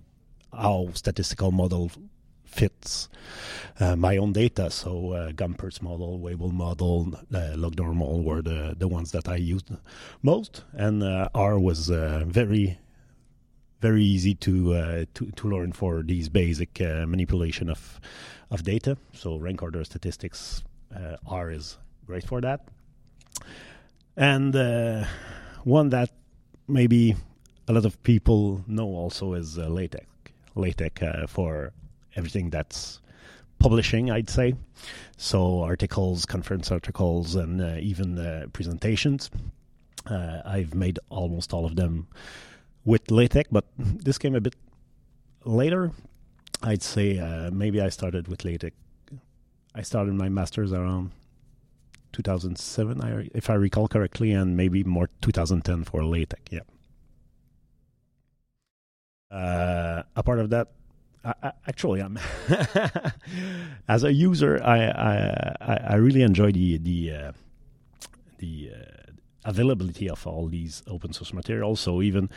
how 0.52 0.90
statistical 0.94 1.52
model 1.52 1.92
fits 2.54 3.10
uh, 3.80 3.96
my 3.96 4.18
own 4.18 4.32
data. 4.34 4.70
So 4.70 5.14
uh, 5.14 5.32
model, 5.82 6.20
Weibull 6.20 6.52
model, 6.52 7.14
uh, 7.34 7.54
log 7.56 7.78
normal 7.78 8.24
were 8.24 8.42
the, 8.42 8.76
the 8.78 8.88
ones 8.88 9.12
that 9.12 9.28
I 9.28 9.38
used 9.38 9.70
most, 10.22 10.64
and 10.74 11.04
uh, 11.04 11.30
R 11.34 11.60
was 11.60 11.90
uh, 11.90 12.24
very 12.26 12.78
very 13.82 14.04
easy 14.04 14.34
to 14.36 14.74
uh, 14.74 15.06
to 15.16 15.32
to 15.32 15.50
learn 15.50 15.74
for 15.74 16.04
these 16.04 16.30
basic 16.30 16.80
manipulation 16.80 17.70
of 17.70 18.00
of 18.50 18.64
data. 18.64 18.98
So 19.14 19.38
rank 19.38 19.62
order 19.62 19.84
statistics 19.84 20.64
R 21.28 21.52
is 21.52 21.78
great 22.06 22.26
for 22.26 22.40
that, 22.42 22.68
and 24.16 24.56
one 25.64 25.90
that 25.90 26.10
maybe 26.68 27.16
a 27.68 27.74
lot 27.74 27.86
of 27.86 28.02
people 28.04 28.64
know 28.68 28.88
also 28.88 29.34
is 29.34 29.58
uh, 29.58 29.70
LaTeX. 29.70 30.06
LaTeX 30.56 31.02
uh, 31.02 31.26
for 31.28 31.74
everything 32.16 32.50
that's 32.50 33.00
publishing, 33.60 34.12
I'd 34.12 34.30
say. 34.30 34.56
So 35.18 35.62
articles, 35.62 36.26
conference 36.26 36.72
articles, 36.72 37.36
and 37.36 37.62
uh, 37.62 37.78
even 37.80 38.20
uh, 38.20 38.48
presentations. 38.52 39.32
Uh, 40.06 40.42
I've 40.46 40.76
made 40.76 41.00
almost 41.10 41.54
all 41.54 41.66
of 41.66 41.76
them 41.76 42.08
with 42.84 43.10
LaTeX, 43.10 43.50
but 43.52 43.66
this 43.78 44.18
came 44.18 44.36
a 44.36 44.42
bit 44.42 44.56
later. 45.46 45.92
I'd 46.62 46.84
say 46.84 47.20
uh, 47.20 47.52
maybe 47.52 47.82
I 47.82 47.90
started 47.90 48.28
with 48.28 48.44
LaTeX. 48.44 48.76
I 49.76 49.82
started 49.82 50.14
my 50.14 50.30
master's 50.30 50.72
around 50.72 51.12
2007, 52.14 53.02
I, 53.02 53.30
if 53.34 53.50
I 53.50 53.56
recall 53.56 53.88
correctly, 53.88 54.32
and 54.32 54.56
maybe 54.56 54.84
more 54.84 55.10
2010 55.22 55.84
for 55.84 56.04
LaTeX. 56.04 56.42
Yeah. 56.52 56.60
Uh, 59.30 60.04
a 60.16 60.24
part 60.24 60.40
of 60.40 60.52
that, 60.52 60.72
I, 61.26 61.34
I, 61.42 61.52
actually, 61.68 62.02
I'm 62.02 62.20
as 63.88 64.04
a 64.04 64.14
user, 64.14 64.62
I 64.64 64.86
I, 64.86 65.80
I 65.90 65.96
really 65.96 66.22
enjoy 66.22 66.52
the 66.52 66.78
the 66.78 67.12
uh, 67.12 67.32
the 68.38 68.72
uh, 68.76 69.12
availability 69.46 70.10
of 70.10 70.26
all 70.28 70.48
these 70.48 70.84
open 70.88 71.14
source 71.14 71.34
materials. 71.34 71.80
So 71.80 72.02
even 72.02 72.30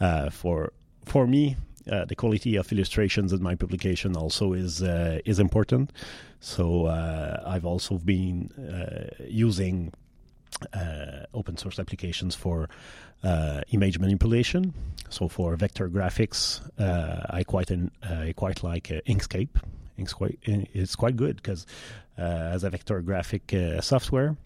uh, 0.00 0.30
for 0.30 0.72
for 1.04 1.26
me, 1.26 1.56
uh, 1.90 2.04
the 2.04 2.14
quality 2.14 2.56
of 2.56 2.70
illustrations 2.72 3.32
in 3.32 3.42
my 3.42 3.54
publication 3.54 4.16
also 4.16 4.52
is 4.52 4.82
uh, 4.82 5.20
is 5.24 5.38
important. 5.38 5.92
So 6.40 6.86
uh, 6.86 7.42
I've 7.46 7.64
also 7.64 7.98
been 7.98 8.50
uh, 8.52 9.24
using 9.28 9.92
uh, 10.72 11.26
open 11.34 11.56
source 11.56 11.78
applications 11.78 12.34
for 12.34 12.68
image 13.70 13.98
manipulation. 13.98 14.74
So 15.08 15.28
for 15.28 15.54
vector 15.56 15.88
graphics, 15.88 16.60
I 16.78 17.44
quite 17.44 17.70
in, 17.70 17.90
I 18.02 18.32
quite 18.34 18.64
like 18.64 18.88
Inkscape. 19.06 19.62
Inkscape 19.98 20.68
is 20.74 20.96
quite 20.96 21.16
good 21.16 21.36
because 21.36 21.66
as 22.16 22.64
a 22.64 22.70
vector 22.70 23.00
graphic 23.00 23.54
software 23.80 24.36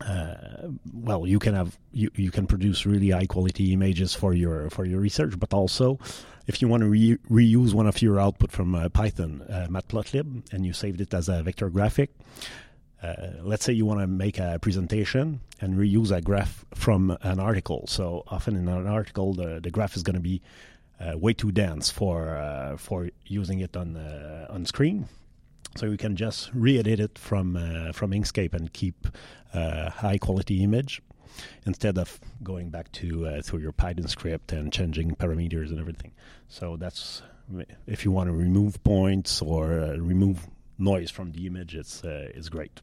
uh, 0.00 0.68
well, 0.92 1.26
you 1.26 1.38
can 1.38 1.54
have 1.54 1.78
you, 1.92 2.10
you 2.14 2.30
can 2.30 2.46
produce 2.46 2.84
really 2.84 3.10
high 3.10 3.26
quality 3.26 3.72
images 3.72 4.14
for 4.14 4.34
your 4.34 4.68
for 4.70 4.84
your 4.84 5.00
research, 5.00 5.38
but 5.38 5.54
also 5.54 5.98
if 6.46 6.60
you 6.60 6.68
want 6.68 6.82
to 6.82 6.88
re- 6.88 7.18
reuse 7.30 7.72
one 7.72 7.86
of 7.86 8.00
your 8.02 8.20
output 8.20 8.52
from 8.52 8.74
uh, 8.74 8.88
Python, 8.90 9.42
uh, 9.48 9.66
Matplotlib, 9.70 10.52
and 10.52 10.66
you 10.66 10.72
saved 10.72 11.00
it 11.00 11.14
as 11.14 11.28
a 11.28 11.42
vector 11.42 11.70
graphic. 11.70 12.10
Uh, 13.02 13.14
let's 13.42 13.64
say 13.64 13.72
you 13.72 13.84
want 13.84 14.00
to 14.00 14.06
make 14.06 14.38
a 14.38 14.58
presentation 14.60 15.40
and 15.60 15.74
reuse 15.74 16.10
a 16.10 16.20
graph 16.20 16.64
from 16.74 17.16
an 17.22 17.38
article. 17.38 17.84
So 17.86 18.22
often 18.26 18.56
in 18.56 18.68
an 18.68 18.86
article, 18.86 19.34
the, 19.34 19.60
the 19.60 19.70
graph 19.70 19.96
is 19.96 20.02
going 20.02 20.14
to 20.14 20.20
be 20.20 20.40
uh, 20.98 21.16
way 21.16 21.34
too 21.34 21.52
dense 21.52 21.90
for 21.90 22.36
uh, 22.36 22.76
for 22.76 23.10
using 23.26 23.60
it 23.60 23.76
on 23.76 23.96
on 24.48 24.64
screen. 24.66 25.08
So 25.76 25.90
we 25.90 25.96
can 25.96 26.16
just 26.16 26.50
re-edit 26.54 27.00
it 27.00 27.18
from 27.18 27.56
uh, 27.56 27.92
from 27.92 28.12
Inkscape 28.12 28.54
and 28.54 28.72
keep 28.72 29.06
uh, 29.52 29.90
high 29.90 30.18
quality 30.18 30.62
image 30.62 31.02
instead 31.66 31.98
of 31.98 32.18
going 32.42 32.70
back 32.70 32.90
to 32.92 33.26
uh, 33.26 33.42
through 33.42 33.60
your 33.60 33.72
Python 33.72 34.08
script 34.08 34.52
and 34.52 34.72
changing 34.72 35.16
parameters 35.16 35.70
and 35.70 35.78
everything. 35.78 36.12
So 36.48 36.76
that's 36.76 37.22
if 37.86 38.04
you 38.04 38.10
want 38.10 38.28
to 38.28 38.32
remove 38.32 38.82
points 38.82 39.42
or 39.42 39.80
uh, 39.80 39.96
remove 39.96 40.46
noise 40.78 41.10
from 41.10 41.32
the 41.32 41.46
image, 41.46 41.74
it's 41.74 42.04
uh, 42.04 42.30
it's 42.34 42.48
great. 42.48 42.80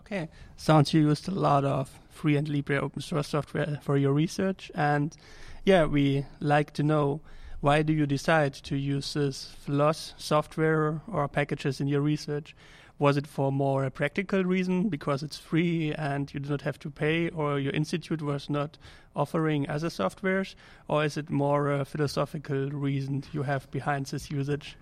Okay, 0.00 0.28
sounds 0.56 0.92
you 0.92 1.08
used 1.08 1.28
a 1.28 1.34
lot 1.34 1.64
of 1.64 1.90
free 2.10 2.36
and 2.36 2.48
libre 2.48 2.78
open 2.78 3.00
source 3.00 3.28
software 3.28 3.78
for 3.82 3.96
your 3.96 4.12
research, 4.12 4.70
and 4.74 5.16
yeah, 5.64 5.86
we 5.86 6.26
like 6.40 6.72
to 6.74 6.82
know 6.82 7.20
why 7.64 7.80
do 7.80 7.94
you 7.94 8.04
decide 8.04 8.52
to 8.52 8.76
use 8.76 9.14
this 9.14 9.54
FLOSS 9.64 10.12
software 10.18 11.00
or 11.10 11.26
packages 11.28 11.80
in 11.80 11.86
your 11.88 12.02
research? 12.02 12.54
Was 12.98 13.16
it 13.16 13.26
for 13.26 13.50
more 13.50 13.86
a 13.86 13.90
practical 13.90 14.44
reason 14.44 14.90
because 14.90 15.22
it's 15.22 15.38
free 15.38 15.94
and 15.94 16.32
you 16.34 16.40
do 16.40 16.50
not 16.50 16.60
have 16.60 16.78
to 16.80 16.90
pay, 16.90 17.30
or 17.30 17.58
your 17.58 17.72
institute 17.72 18.20
was 18.20 18.50
not 18.50 18.76
offering 19.16 19.66
other 19.70 19.88
softwares, 19.88 20.56
or 20.88 21.06
is 21.06 21.16
it 21.16 21.30
more 21.30 21.72
a 21.72 21.86
philosophical 21.86 22.68
reason 22.68 23.24
you 23.32 23.44
have 23.44 23.70
behind 23.70 24.04
this 24.06 24.30
usage? 24.30 24.76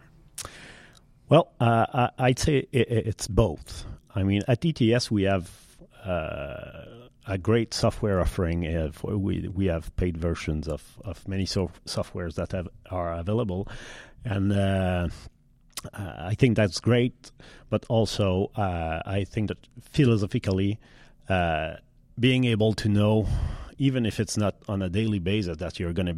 Well, 1.28 1.52
uh, 1.60 2.08
I'd 2.18 2.40
say 2.40 2.66
it's 2.72 3.28
both. 3.28 3.86
I 4.12 4.24
mean, 4.24 4.42
at 4.48 4.64
ETS 4.64 5.08
we 5.08 5.22
have 5.22 5.48
uh, 6.04 7.08
a 7.26 7.38
great 7.38 7.72
software 7.72 8.20
offering. 8.20 8.66
Uh, 8.66 8.90
we 9.04 9.48
we 9.48 9.66
have 9.66 9.94
paid 9.96 10.16
versions 10.16 10.68
of, 10.68 10.98
of 11.04 11.26
many 11.28 11.46
so- 11.46 11.70
softwares 11.86 12.34
that 12.34 12.52
have, 12.52 12.68
are 12.90 13.12
available, 13.14 13.68
and 14.24 14.52
uh, 14.52 15.08
I 15.94 16.34
think 16.34 16.56
that's 16.56 16.80
great. 16.80 17.30
But 17.70 17.86
also, 17.88 18.50
uh, 18.56 19.02
I 19.04 19.24
think 19.24 19.48
that 19.48 19.68
philosophically, 19.80 20.78
uh, 21.28 21.76
being 22.18 22.44
able 22.44 22.74
to 22.74 22.88
know, 22.88 23.26
even 23.78 24.04
if 24.04 24.20
it's 24.20 24.36
not 24.36 24.56
on 24.68 24.82
a 24.82 24.88
daily 24.88 25.18
basis, 25.18 25.56
that 25.58 25.78
you're 25.78 25.92
going 25.92 26.06
to 26.06 26.16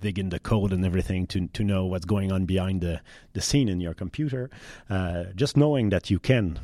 dig 0.00 0.18
in 0.18 0.28
the 0.28 0.38
code 0.38 0.72
and 0.72 0.84
everything 0.84 1.26
to 1.26 1.46
to 1.48 1.64
know 1.64 1.86
what's 1.86 2.04
going 2.04 2.32
on 2.32 2.44
behind 2.44 2.80
the 2.80 3.00
the 3.32 3.40
scene 3.40 3.68
in 3.68 3.80
your 3.80 3.94
computer. 3.94 4.50
Uh, 4.90 5.24
just 5.34 5.56
knowing 5.56 5.90
that 5.90 6.10
you 6.10 6.18
can 6.18 6.58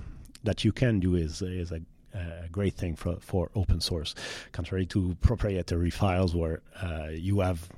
that 0.44 0.64
you 0.64 0.72
can 0.72 1.00
do 1.00 1.14
is 1.14 1.42
is 1.42 1.70
a 1.72 1.80
a 2.14 2.48
great 2.50 2.74
thing 2.74 2.96
for, 2.96 3.16
for 3.20 3.50
open 3.54 3.80
source, 3.80 4.14
contrary 4.52 4.86
to 4.86 5.16
proprietary 5.20 5.90
files 5.90 6.34
where 6.34 6.60
uh, 6.82 7.08
you 7.10 7.40
have 7.40 7.68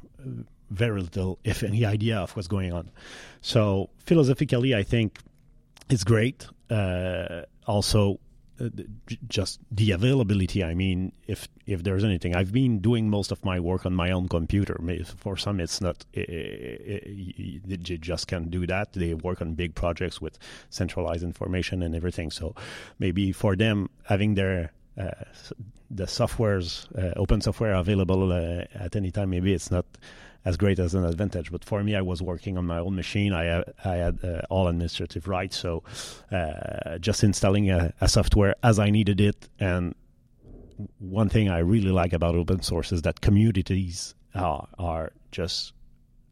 very 0.70 1.02
little, 1.02 1.38
if 1.44 1.62
any, 1.62 1.84
idea 1.84 2.18
of 2.18 2.34
what's 2.36 2.48
going 2.48 2.72
on. 2.72 2.90
So 3.40 3.90
philosophically, 3.98 4.74
I 4.74 4.82
think 4.82 5.18
it's 5.88 6.04
great. 6.04 6.46
Uh, 6.70 7.42
also, 7.66 8.18
uh, 8.60 8.68
just 9.28 9.60
the 9.70 9.90
availability. 9.90 10.62
I 10.62 10.74
mean, 10.74 11.12
if 11.26 11.48
if 11.66 11.82
there's 11.82 12.04
anything, 12.04 12.34
I've 12.36 12.52
been 12.52 12.80
doing 12.80 13.10
most 13.10 13.32
of 13.32 13.44
my 13.44 13.58
work 13.58 13.84
on 13.86 13.94
my 13.94 14.10
own 14.10 14.28
computer. 14.28 14.78
For 15.16 15.36
some, 15.36 15.60
it's 15.60 15.80
not. 15.80 16.04
It, 16.12 16.28
it, 16.28 17.02
it, 17.66 17.90
you 17.90 17.98
just 17.98 18.28
can't 18.28 18.50
do 18.50 18.66
that. 18.66 18.92
They 18.92 19.14
work 19.14 19.40
on 19.40 19.54
big 19.54 19.74
projects 19.74 20.20
with 20.20 20.38
centralized 20.70 21.24
information 21.24 21.82
and 21.82 21.94
everything. 21.94 22.30
So 22.30 22.54
maybe 22.98 23.32
for 23.32 23.56
them, 23.56 23.90
having 24.04 24.34
their 24.34 24.72
uh, 24.96 25.10
the 25.90 26.04
softwares, 26.04 26.86
uh, 26.96 27.12
open 27.16 27.40
software 27.40 27.74
available 27.74 28.32
uh, 28.32 28.64
at 28.74 28.96
any 28.96 29.10
time, 29.10 29.30
maybe 29.30 29.52
it's 29.52 29.70
not 29.70 29.86
as 30.44 30.56
great 30.56 30.78
as 30.78 30.94
an 30.94 31.04
advantage. 31.04 31.50
But 31.50 31.64
for 31.64 31.82
me, 31.82 31.94
I 31.94 32.02
was 32.02 32.20
working 32.20 32.58
on 32.58 32.66
my 32.66 32.78
own 32.78 32.94
machine. 32.94 33.32
I 33.32 33.64
I 33.84 33.96
had 33.96 34.24
uh, 34.24 34.42
all 34.50 34.68
administrative 34.68 35.28
rights, 35.28 35.56
so 35.56 35.82
uh, 36.30 36.98
just 36.98 37.24
installing 37.24 37.70
a, 37.70 37.92
a, 38.00 38.08
software 38.08 38.54
as 38.62 38.78
I 38.78 38.90
needed 38.90 39.20
it. 39.20 39.48
And 39.58 39.94
one 40.98 41.28
thing 41.28 41.48
I 41.48 41.58
really 41.58 41.90
like 41.90 42.12
about 42.12 42.34
open 42.34 42.62
source 42.62 42.92
is 42.92 43.02
that 43.02 43.20
communities 43.20 44.14
are, 44.34 44.68
are 44.78 45.12
just 45.30 45.72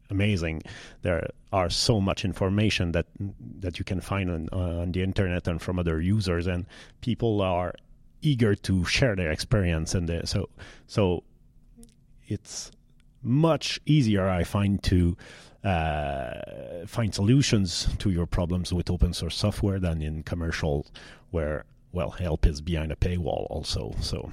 amazing. 0.09 0.61
There 1.01 1.27
are 1.51 1.69
so 1.69 1.99
much 1.99 2.25
information 2.25 2.91
that 2.91 3.07
that 3.59 3.79
you 3.79 3.85
can 3.85 4.01
find 4.01 4.29
on, 4.29 4.49
on 4.49 4.91
the 4.91 5.01
internet 5.01 5.47
and 5.47 5.61
from 5.61 5.79
other 5.79 6.01
users, 6.01 6.47
and 6.47 6.65
people 7.01 7.41
are 7.41 7.73
eager 8.21 8.55
to 8.55 8.85
share 8.85 9.15
their 9.15 9.31
experience. 9.31 9.95
And 9.95 10.07
the, 10.07 10.27
so 10.27 10.49
so 10.87 11.23
it's 12.27 12.71
much 13.23 13.79
easier, 13.85 14.27
I 14.27 14.43
find, 14.43 14.81
to 14.83 15.17
uh, 15.63 16.85
find 16.85 17.13
solutions 17.13 17.87
to 17.99 18.11
your 18.11 18.25
problems 18.25 18.73
with 18.73 18.89
open 18.89 19.13
source 19.13 19.35
software 19.35 19.79
than 19.79 20.01
in 20.01 20.23
commercial, 20.23 20.85
where 21.31 21.65
well, 21.93 22.09
help 22.09 22.45
is 22.45 22.59
behind 22.59 22.91
a 22.91 22.95
paywall 22.95 23.47
also. 23.49 23.95
So, 24.01 24.31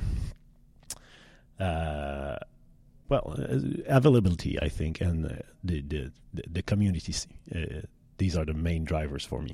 uh, 1.60 2.36
well, 3.08 3.36
uh, 3.38 3.58
availability, 3.86 4.58
I 4.60 4.68
think, 4.68 5.00
and 5.00 5.26
uh, 5.26 5.34
the, 5.62 5.82
the 5.82 6.10
the 6.32 6.62
community. 6.62 7.14
Uh, 7.54 7.82
these 8.16 8.36
are 8.36 8.44
the 8.44 8.54
main 8.54 8.84
drivers 8.84 9.24
for 9.24 9.42
me. 9.42 9.52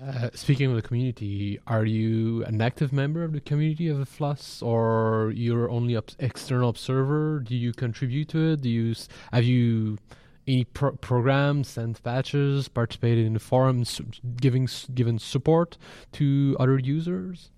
Uh, 0.00 0.30
speaking 0.32 0.70
of 0.70 0.76
the 0.76 0.82
community, 0.82 1.58
are 1.66 1.84
you 1.84 2.44
an 2.44 2.60
active 2.62 2.92
member 2.92 3.24
of 3.24 3.32
the 3.32 3.40
community 3.40 3.88
of 3.88 3.98
the 3.98 4.06
FLOSS, 4.06 4.62
or 4.62 5.32
you're 5.34 5.68
only 5.68 5.96
an 5.96 6.02
external 6.20 6.68
observer? 6.68 7.40
Do 7.40 7.56
you 7.56 7.72
contribute 7.72 8.28
to 8.28 8.52
it? 8.52 8.60
Do 8.62 8.68
you 8.68 8.94
have 9.32 9.42
you 9.42 9.98
any 10.46 10.64
pro- 10.64 10.92
programs, 10.92 11.68
sent 11.68 12.00
patches, 12.04 12.68
participated 12.68 13.26
in 13.26 13.38
forums, 13.40 14.00
giving 14.40 14.68
given 14.94 15.18
support 15.18 15.76
to 16.12 16.56
other 16.60 16.78
users? 16.78 17.50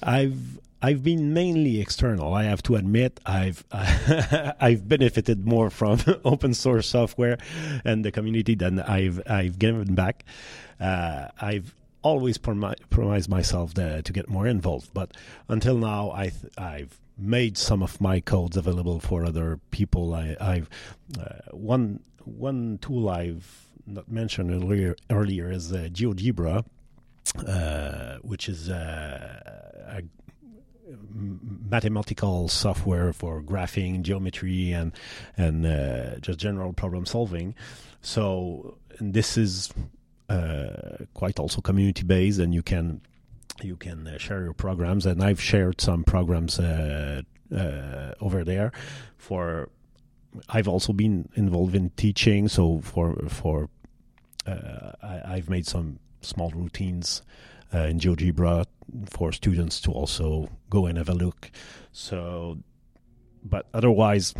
I've 0.00 0.60
I've 0.84 1.02
been 1.02 1.32
mainly 1.32 1.80
external. 1.80 2.34
I 2.34 2.44
have 2.44 2.62
to 2.64 2.76
admit, 2.76 3.18
I've 3.24 3.64
I've 3.72 4.86
benefited 4.86 5.46
more 5.46 5.70
from 5.70 5.98
open 6.26 6.52
source 6.52 6.86
software 6.86 7.38
and 7.86 8.04
the 8.04 8.12
community 8.12 8.54
than 8.54 8.80
I've 8.80 9.18
I've 9.26 9.58
given 9.58 9.94
back. 9.94 10.24
Uh, 10.78 11.28
I've 11.40 11.74
always 12.02 12.36
promi- 12.36 12.76
promised 12.90 13.30
myself 13.30 13.72
to 13.74 14.02
get 14.12 14.28
more 14.28 14.46
involved, 14.46 14.90
but 14.92 15.16
until 15.48 15.78
now, 15.78 16.10
I 16.10 16.24
th- 16.28 16.52
I've 16.58 17.00
made 17.16 17.56
some 17.56 17.82
of 17.82 17.98
my 17.98 18.20
codes 18.20 18.58
available 18.58 19.00
for 19.00 19.24
other 19.24 19.60
people. 19.70 20.12
I, 20.12 20.36
have 20.38 20.68
uh, 21.18 21.50
one 21.52 22.00
one 22.24 22.78
tool 22.82 23.08
I've 23.08 23.68
not 23.86 24.12
mentioned 24.12 24.50
earlier 24.50 24.96
earlier 25.08 25.50
is 25.50 25.72
uh, 25.72 25.88
GeoGebra, 25.90 26.62
uh, 27.48 28.16
which 28.20 28.50
is 28.50 28.68
uh, 28.68 29.96
a 29.96 30.02
mathematical 31.12 32.48
software 32.48 33.12
for 33.12 33.42
graphing, 33.42 34.02
geometry, 34.02 34.72
and 34.72 34.92
and 35.36 35.66
uh, 35.66 36.16
just 36.20 36.38
general 36.38 36.72
problem 36.72 37.06
solving. 37.06 37.54
So 38.00 38.76
this 39.00 39.36
is 39.36 39.72
uh, 40.28 41.04
quite 41.14 41.38
also 41.38 41.60
community 41.60 42.02
based, 42.02 42.38
and 42.38 42.54
you 42.54 42.62
can 42.62 43.00
you 43.62 43.76
can 43.76 44.06
uh, 44.06 44.18
share 44.18 44.42
your 44.42 44.54
programs. 44.54 45.06
And 45.06 45.22
I've 45.22 45.40
shared 45.40 45.80
some 45.80 46.04
programs 46.04 46.58
uh, 46.58 47.22
uh, 47.54 48.14
over 48.20 48.44
there. 48.44 48.72
For 49.16 49.68
I've 50.48 50.68
also 50.68 50.92
been 50.92 51.28
involved 51.34 51.74
in 51.74 51.90
teaching, 51.90 52.48
so 52.48 52.80
for 52.80 53.16
for 53.28 53.68
uh, 54.46 54.92
I, 55.02 55.36
I've 55.36 55.48
made 55.48 55.66
some 55.66 55.98
small 56.20 56.50
routines 56.50 57.22
uh, 57.72 57.78
in 57.80 57.98
GeoGebra 57.98 58.66
for 59.10 59.32
students 59.32 59.80
to 59.82 59.92
also 59.92 60.48
go 60.70 60.86
and 60.86 60.98
have 60.98 61.08
a 61.08 61.14
look. 61.14 61.50
So, 61.92 62.58
but 63.44 63.66
otherwise, 63.74 64.34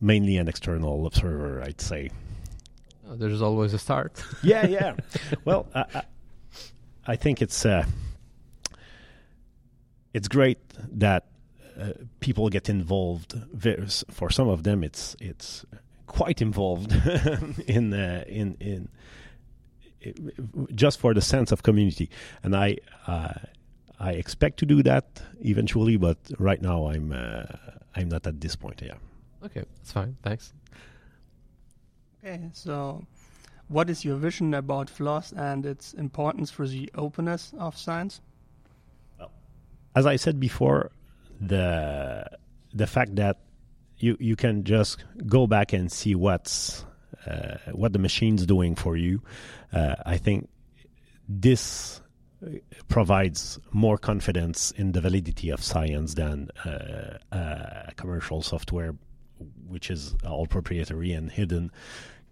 mainly 0.00 0.36
an 0.36 0.48
external 0.48 1.06
observer, 1.06 1.62
I'd 1.62 1.80
say. 1.80 2.10
Oh, 3.08 3.16
there's 3.16 3.42
always 3.42 3.74
a 3.74 3.78
start. 3.78 4.22
yeah, 4.42 4.66
yeah. 4.66 4.96
well, 5.44 5.66
I, 5.74 5.84
I, 5.94 6.02
I, 7.06 7.16
think 7.16 7.42
it's 7.42 7.66
uh, 7.66 7.84
it's 10.14 10.28
great 10.28 10.58
that 10.92 11.26
uh, 11.78 11.92
people 12.20 12.48
get 12.48 12.68
involved. 12.68 13.34
For 14.10 14.30
some 14.30 14.48
of 14.48 14.62
them, 14.62 14.84
it's 14.84 15.16
it's 15.20 15.64
quite 16.06 16.42
involved 16.42 16.92
in 17.66 17.92
uh, 17.92 18.24
in 18.28 18.56
in 18.60 18.88
just 20.74 20.98
for 20.98 21.14
the 21.14 21.20
sense 21.20 21.52
of 21.52 21.62
community. 21.62 22.10
And 22.42 22.54
I 22.54 22.78
uh, 23.06 23.34
I 24.00 24.12
expect 24.12 24.58
to 24.60 24.66
do 24.66 24.82
that 24.82 25.22
eventually, 25.40 25.98
but 25.98 26.16
right 26.38 26.60
now 26.60 26.86
I'm 26.86 27.12
uh, 27.12 27.44
I'm 27.94 28.08
not 28.08 28.26
at 28.26 28.40
this 28.40 28.56
point. 28.56 28.80
Yeah. 28.82 28.94
Okay, 29.44 29.62
that's 29.76 29.92
fine. 29.92 30.16
Thanks. 30.22 30.54
Okay, 32.24 32.40
so 32.52 33.04
what 33.68 33.90
is 33.90 34.04
your 34.04 34.16
vision 34.16 34.54
about 34.54 34.88
FLOSS 34.90 35.32
and 35.32 35.64
its 35.66 35.92
importance 35.94 36.50
for 36.50 36.66
the 36.66 36.90
openness 36.94 37.52
of 37.58 37.76
science? 37.76 38.20
Well, 39.18 39.30
as 39.94 40.06
I 40.06 40.16
said 40.16 40.40
before, 40.40 40.90
the 41.38 42.24
the 42.72 42.86
fact 42.86 43.16
that 43.16 43.38
you 43.98 44.16
you 44.18 44.34
can 44.34 44.64
just 44.64 45.04
go 45.26 45.46
back 45.46 45.74
and 45.74 45.92
see 45.92 46.14
what's 46.14 46.86
uh, 47.26 47.58
what 47.72 47.92
the 47.92 47.98
machine's 47.98 48.46
doing 48.46 48.74
for 48.74 48.96
you. 48.96 49.20
Uh, 49.72 49.96
I 50.06 50.16
think 50.16 50.48
this 51.28 51.99
provides 52.88 53.58
more 53.72 53.98
confidence 53.98 54.70
in 54.72 54.92
the 54.92 55.00
validity 55.00 55.50
of 55.50 55.62
science 55.62 56.14
than 56.14 56.48
uh, 56.64 57.18
uh, 57.32 57.90
commercial 57.96 58.42
software, 58.42 58.94
which 59.68 59.90
is 59.90 60.14
all 60.26 60.46
proprietary 60.46 61.12
and 61.12 61.30
hidden, 61.30 61.70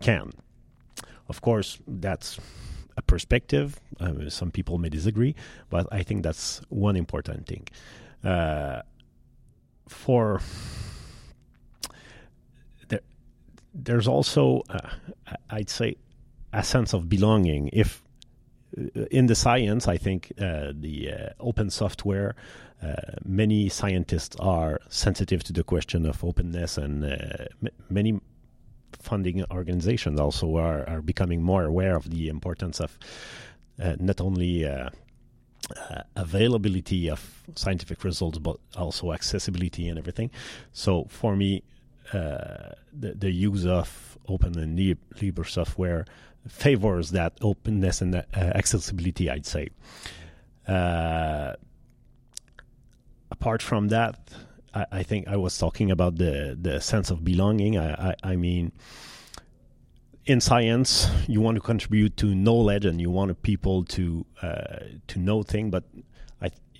can. 0.00 0.30
Of 1.28 1.40
course, 1.40 1.78
that's 1.86 2.38
a 2.96 3.02
perspective. 3.02 3.78
Uh, 4.00 4.28
some 4.28 4.50
people 4.50 4.78
may 4.78 4.88
disagree, 4.88 5.34
but 5.68 5.86
I 5.92 6.02
think 6.02 6.22
that's 6.22 6.60
one 6.68 6.96
important 6.96 7.46
thing. 7.46 7.68
Uh, 8.24 8.82
for 9.86 10.40
there's 13.74 14.08
also, 14.08 14.62
uh, 14.68 14.88
I'd 15.50 15.70
say, 15.70 15.96
a 16.52 16.62
sense 16.64 16.92
of 16.92 17.08
belonging. 17.08 17.70
If 17.72 18.02
in 19.10 19.26
the 19.26 19.34
science, 19.34 19.88
I 19.88 19.96
think 19.96 20.32
uh, 20.40 20.72
the 20.74 21.12
uh, 21.12 21.28
open 21.40 21.70
software, 21.70 22.34
uh, 22.82 22.94
many 23.24 23.68
scientists 23.68 24.36
are 24.38 24.80
sensitive 24.88 25.42
to 25.44 25.52
the 25.52 25.64
question 25.64 26.06
of 26.06 26.22
openness, 26.22 26.78
and 26.78 27.04
uh, 27.04 27.46
m- 27.62 27.72
many 27.90 28.20
funding 28.92 29.44
organizations 29.50 30.20
also 30.20 30.56
are, 30.56 30.88
are 30.88 31.02
becoming 31.02 31.42
more 31.42 31.64
aware 31.64 31.96
of 31.96 32.10
the 32.10 32.28
importance 32.28 32.80
of 32.80 32.98
not 34.00 34.20
only 34.20 34.66
availability 36.16 37.08
of 37.08 37.44
scientific 37.54 38.02
results, 38.02 38.38
but 38.38 38.56
also 38.76 39.12
accessibility 39.12 39.88
and 39.88 39.98
everything. 39.98 40.30
So 40.72 41.06
for 41.08 41.36
me, 41.36 41.62
uh, 42.12 42.72
the, 42.92 43.14
the 43.14 43.30
use 43.30 43.66
of 43.66 44.07
open 44.28 44.58
and 44.58 44.78
lib- 44.78 44.98
libre 45.20 45.44
software 45.44 46.04
favors 46.46 47.10
that 47.10 47.34
openness 47.40 48.00
and 48.00 48.14
uh, 48.14 48.22
accessibility, 48.34 49.30
I'd 49.30 49.46
say. 49.46 49.68
Uh, 50.66 51.54
apart 53.30 53.62
from 53.62 53.88
that, 53.88 54.18
I, 54.74 54.86
I, 54.92 55.02
think 55.02 55.28
I 55.28 55.36
was 55.36 55.58
talking 55.58 55.90
about 55.90 56.16
the, 56.16 56.56
the 56.60 56.80
sense 56.80 57.10
of 57.10 57.24
belonging. 57.24 57.78
I, 57.78 58.10
I, 58.10 58.14
I 58.22 58.36
mean, 58.36 58.72
in 60.26 60.40
science, 60.40 61.08
you 61.26 61.40
want 61.40 61.56
to 61.56 61.60
contribute 61.60 62.16
to 62.18 62.34
knowledge 62.34 62.84
and 62.84 63.00
you 63.00 63.10
want 63.10 63.42
people 63.42 63.84
to 63.84 64.26
uh, 64.42 64.80
to 65.06 65.18
know 65.18 65.42
things, 65.42 65.70
but 65.70 65.84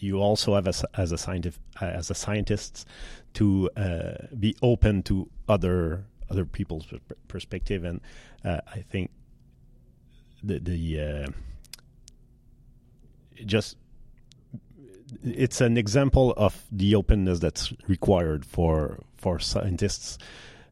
you 0.00 0.20
also 0.20 0.54
have 0.54 0.68
as, 0.68 0.84
as 0.96 1.12
a 1.12 1.18
scientist 1.18 1.58
as 1.80 2.10
a 2.10 2.14
scientist 2.14 2.86
to 3.34 3.70
uh, 3.76 4.26
be 4.38 4.56
open 4.62 5.02
to 5.04 5.28
other 5.48 6.04
other 6.30 6.44
people's 6.44 6.86
perspective, 7.28 7.84
and 7.84 8.00
uh, 8.44 8.60
I 8.66 8.80
think 8.80 9.10
the 10.42 10.58
the 10.58 11.00
uh, 11.00 11.30
just 13.44 13.76
it's 15.24 15.60
an 15.60 15.76
example 15.76 16.34
of 16.36 16.64
the 16.70 16.94
openness 16.94 17.38
that's 17.38 17.72
required 17.86 18.44
for 18.44 19.02
for 19.16 19.38
scientists 19.38 20.18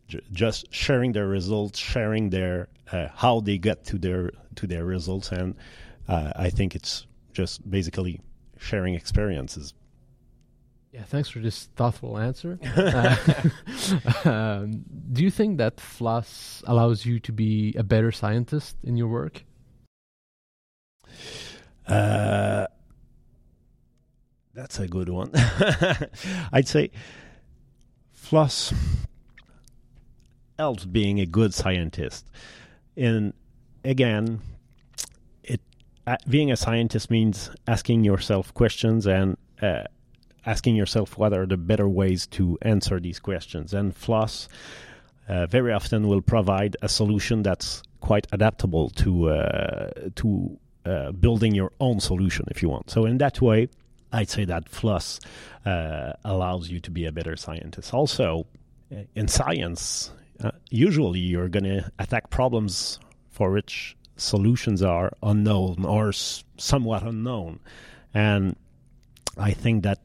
J- 0.08 0.20
just 0.32 0.72
sharing 0.72 1.12
their 1.12 1.26
results 1.26 1.78
sharing 1.78 2.30
their 2.30 2.68
uh, 2.92 3.08
how 3.14 3.40
they 3.40 3.58
get 3.58 3.84
to 3.86 3.98
their 3.98 4.30
to 4.56 4.66
their 4.66 4.84
results 4.84 5.32
and 5.32 5.54
uh, 6.08 6.32
i 6.36 6.50
think 6.50 6.74
it's 6.74 7.06
just 7.32 7.68
basically 7.68 8.20
sharing 8.58 8.94
experiences 8.94 9.74
yeah, 10.92 11.02
thanks 11.04 11.28
for 11.28 11.40
this 11.40 11.68
thoughtful 11.76 12.18
answer. 12.18 12.58
uh, 12.76 13.16
um, 14.28 14.84
do 15.12 15.22
you 15.22 15.30
think 15.30 15.58
that 15.58 15.80
FLOSS 15.80 16.62
allows 16.66 17.04
you 17.04 17.20
to 17.20 17.32
be 17.32 17.74
a 17.76 17.82
better 17.82 18.10
scientist 18.12 18.76
in 18.82 18.96
your 18.96 19.08
work? 19.08 19.44
Uh, 21.86 22.66
that's 24.54 24.78
a 24.78 24.88
good 24.88 25.08
one. 25.08 25.30
I'd 26.52 26.66
say 26.66 26.90
FLOSS 28.12 28.72
helps 30.58 30.84
being 30.86 31.20
a 31.20 31.26
good 31.26 31.52
scientist. 31.52 32.26
And 32.96 33.34
again, 33.84 34.40
it 35.42 35.60
uh, 36.06 36.16
being 36.28 36.50
a 36.50 36.56
scientist 36.56 37.10
means 37.10 37.50
asking 37.66 38.04
yourself 38.04 38.54
questions 38.54 39.06
and 39.06 39.36
uh, 39.60 39.84
asking 40.46 40.76
yourself 40.76 41.18
what 41.18 41.32
are 41.32 41.46
the 41.46 41.56
better 41.56 41.88
ways 41.88 42.26
to 42.28 42.56
answer 42.62 43.00
these 43.00 43.18
questions. 43.18 43.74
And 43.74 43.94
FLOSS 43.94 44.48
uh, 45.28 45.46
very 45.46 45.72
often 45.72 46.06
will 46.06 46.22
provide 46.22 46.76
a 46.82 46.88
solution 46.88 47.42
that's 47.42 47.82
quite 48.00 48.26
adaptable 48.32 48.90
to 48.90 49.30
uh, 49.30 49.90
to 50.14 50.58
uh, 50.84 51.10
building 51.12 51.54
your 51.54 51.72
own 51.80 51.98
solution 51.98 52.46
if 52.48 52.62
you 52.62 52.68
want. 52.68 52.90
So 52.90 53.04
in 53.04 53.18
that 53.18 53.40
way, 53.42 53.68
I'd 54.12 54.30
say 54.30 54.44
that 54.44 54.68
FLOSS 54.68 55.18
uh, 55.64 56.12
allows 56.24 56.70
you 56.70 56.78
to 56.80 56.90
be 56.92 57.06
a 57.06 57.12
better 57.12 57.36
scientist. 57.36 57.92
Also, 57.92 58.46
uh, 58.92 59.00
in 59.16 59.26
science, 59.26 60.12
usually 60.70 61.18
you're 61.18 61.48
going 61.48 61.64
to 61.64 61.90
attack 61.98 62.30
problems 62.30 63.00
for 63.30 63.50
which 63.50 63.96
solutions 64.16 64.82
are 64.82 65.10
unknown 65.22 65.84
or 65.84 66.12
somewhat 66.12 67.02
unknown, 67.02 67.58
and 68.14 68.54
I 69.36 69.52
think 69.52 69.82
that 69.82 69.98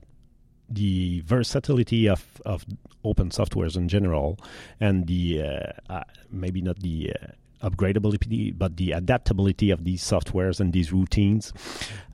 the 0.74 1.22
versatility 1.26 2.08
of, 2.08 2.42
of 2.46 2.66
open 3.04 3.30
softwares 3.30 3.76
in 3.76 3.88
general 3.88 4.40
and 4.80 5.08
the 5.08 5.42
uh, 5.42 5.94
uh, 5.94 6.04
maybe 6.32 6.62
not 6.62 6.80
the 6.80 7.14
uh, 7.22 7.70
upgradability, 7.70 8.58
but 8.58 8.78
the 8.78 8.92
adaptability 8.92 9.72
of 9.72 9.84
these 9.84 10.04
softwares 10.04 10.60
and 10.60 10.74
these 10.74 10.92
routines, 10.92 11.54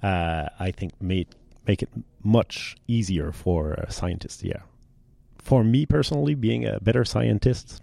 uh, 0.04 0.50
I 0.60 0.72
think 0.72 0.93
made 1.02 1.28
make 1.65 1.82
it 1.84 1.89
much 2.24 2.76
easier 2.88 3.32
for 3.32 3.86
scientists. 3.89 4.43
Yeah, 4.43 4.62
for 5.38 5.63
me 5.63 5.86
personally, 5.86 6.36
being 6.36 6.65
a 6.65 6.80
better 6.80 7.06
scientist, 7.06 7.82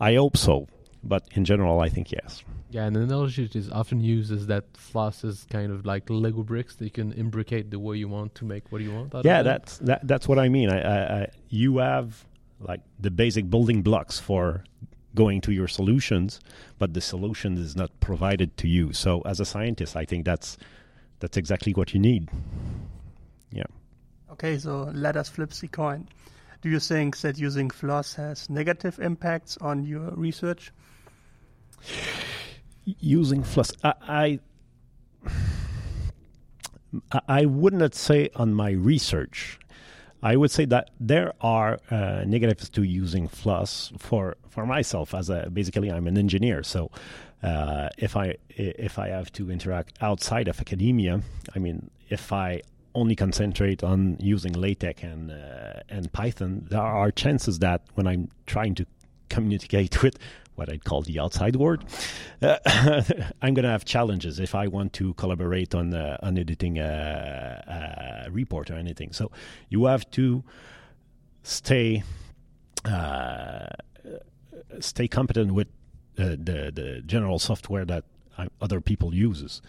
I 0.00 0.14
hope 0.14 0.36
so. 0.36 0.68
But 1.04 1.24
in 1.32 1.44
general, 1.44 1.80
I 1.80 1.88
think 1.88 2.12
yes. 2.12 2.44
Yeah, 2.72 2.86
an 2.86 2.96
analogy 2.96 3.42
that 3.42 3.54
is 3.54 3.70
often 3.70 4.00
used 4.00 4.32
is 4.32 4.46
that 4.46 4.64
floss 4.74 5.24
is 5.24 5.46
kind 5.50 5.70
of 5.70 5.84
like 5.84 6.08
Lego 6.08 6.42
bricks 6.42 6.74
that 6.76 6.84
you 6.84 6.90
can 6.90 7.12
imbricate 7.12 7.70
the 7.70 7.78
way 7.78 7.98
you 7.98 8.08
want 8.08 8.34
to 8.36 8.46
make 8.46 8.72
what 8.72 8.80
you 8.80 8.92
want. 8.94 9.12
yeah, 9.24 9.42
that's 9.42 9.76
that, 9.78 10.06
that's 10.06 10.26
what 10.26 10.38
I 10.38 10.48
mean. 10.48 10.70
I, 10.70 10.80
I, 10.80 11.20
I, 11.20 11.26
you 11.50 11.78
have 11.78 12.24
like 12.60 12.80
the 12.98 13.10
basic 13.10 13.50
building 13.50 13.82
blocks 13.82 14.18
for 14.18 14.64
going 15.14 15.42
to 15.42 15.52
your 15.52 15.68
solutions, 15.68 16.40
but 16.78 16.94
the 16.94 17.02
solution 17.02 17.58
is 17.58 17.76
not 17.76 17.90
provided 18.00 18.56
to 18.56 18.68
you. 18.68 18.94
So 18.94 19.20
as 19.26 19.38
a 19.38 19.44
scientist, 19.44 19.94
I 19.94 20.06
think 20.06 20.24
that's 20.24 20.56
that's 21.20 21.36
exactly 21.36 21.74
what 21.74 21.92
you 21.92 22.00
need. 22.00 22.30
Yeah. 23.50 23.64
Okay, 24.32 24.58
so 24.58 24.90
let 24.94 25.18
us 25.18 25.28
flip 25.28 25.50
the 25.50 25.68
coin. 25.68 26.08
Do 26.62 26.70
you 26.70 26.80
think 26.80 27.18
that 27.18 27.36
using 27.36 27.68
floss 27.68 28.14
has 28.14 28.48
negative 28.48 28.98
impacts 28.98 29.58
on 29.58 29.84
your 29.84 30.10
research? 30.12 30.72
Using 32.84 33.42
floss. 33.42 33.72
I, 33.84 33.94
I, 34.08 34.40
I 37.28 37.44
would 37.46 37.72
not 37.72 37.94
say 37.94 38.30
on 38.34 38.54
my 38.54 38.70
research. 38.70 39.58
I 40.22 40.36
would 40.36 40.50
say 40.50 40.64
that 40.66 40.90
there 41.00 41.32
are 41.40 41.80
uh, 41.90 42.22
negatives 42.24 42.68
to 42.70 42.82
using 42.84 43.26
floss 43.26 43.92
for 43.98 44.36
for 44.48 44.66
myself 44.66 45.14
as 45.14 45.28
a 45.28 45.50
basically 45.52 45.90
I'm 45.90 46.06
an 46.06 46.16
engineer. 46.16 46.62
So 46.62 46.90
uh, 47.42 47.88
if 47.98 48.16
I 48.16 48.36
if 48.50 48.98
I 48.98 49.08
have 49.08 49.32
to 49.32 49.50
interact 49.50 49.98
outside 50.00 50.46
of 50.46 50.60
academia, 50.60 51.22
I 51.56 51.58
mean 51.58 51.90
if 52.08 52.32
I 52.32 52.62
only 52.94 53.16
concentrate 53.16 53.82
on 53.82 54.16
using 54.20 54.52
LaTeX 54.52 55.02
and 55.02 55.32
uh, 55.32 55.80
and 55.88 56.12
Python, 56.12 56.66
there 56.70 56.80
are 56.80 57.10
chances 57.10 57.58
that 57.58 57.82
when 57.94 58.06
I'm 58.06 58.28
trying 58.46 58.76
to 58.76 58.86
communicate 59.28 60.02
with 60.04 60.18
what 60.54 60.68
I'd 60.70 60.84
call 60.84 61.02
the 61.02 61.18
outside 61.18 61.56
world, 61.56 61.84
uh, 62.42 62.58
I'm 63.42 63.54
going 63.54 63.64
to 63.64 63.70
have 63.70 63.84
challenges 63.84 64.38
if 64.38 64.54
I 64.54 64.66
want 64.66 64.92
to 64.94 65.14
collaborate 65.14 65.74
on 65.74 65.94
uh, 65.94 66.18
on 66.22 66.38
editing 66.38 66.78
a, 66.78 68.24
a, 68.26 68.30
report 68.30 68.70
or 68.70 68.74
anything. 68.74 69.12
So 69.12 69.30
you 69.68 69.86
have 69.86 70.10
to 70.12 70.44
stay 71.42 72.02
uh, 72.84 73.66
stay 74.80 75.08
competent 75.08 75.54
with 75.54 75.68
uh, 76.18 76.36
the 76.38 76.72
the 76.74 77.02
general 77.06 77.38
software 77.38 77.84
that 77.84 78.04
uh, 78.38 78.46
other 78.60 78.80
people 78.80 79.14
uses. 79.14 79.62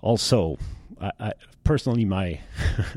Also, 0.00 0.58
I, 1.00 1.12
I 1.18 1.32
personally 1.64 2.04
my 2.04 2.40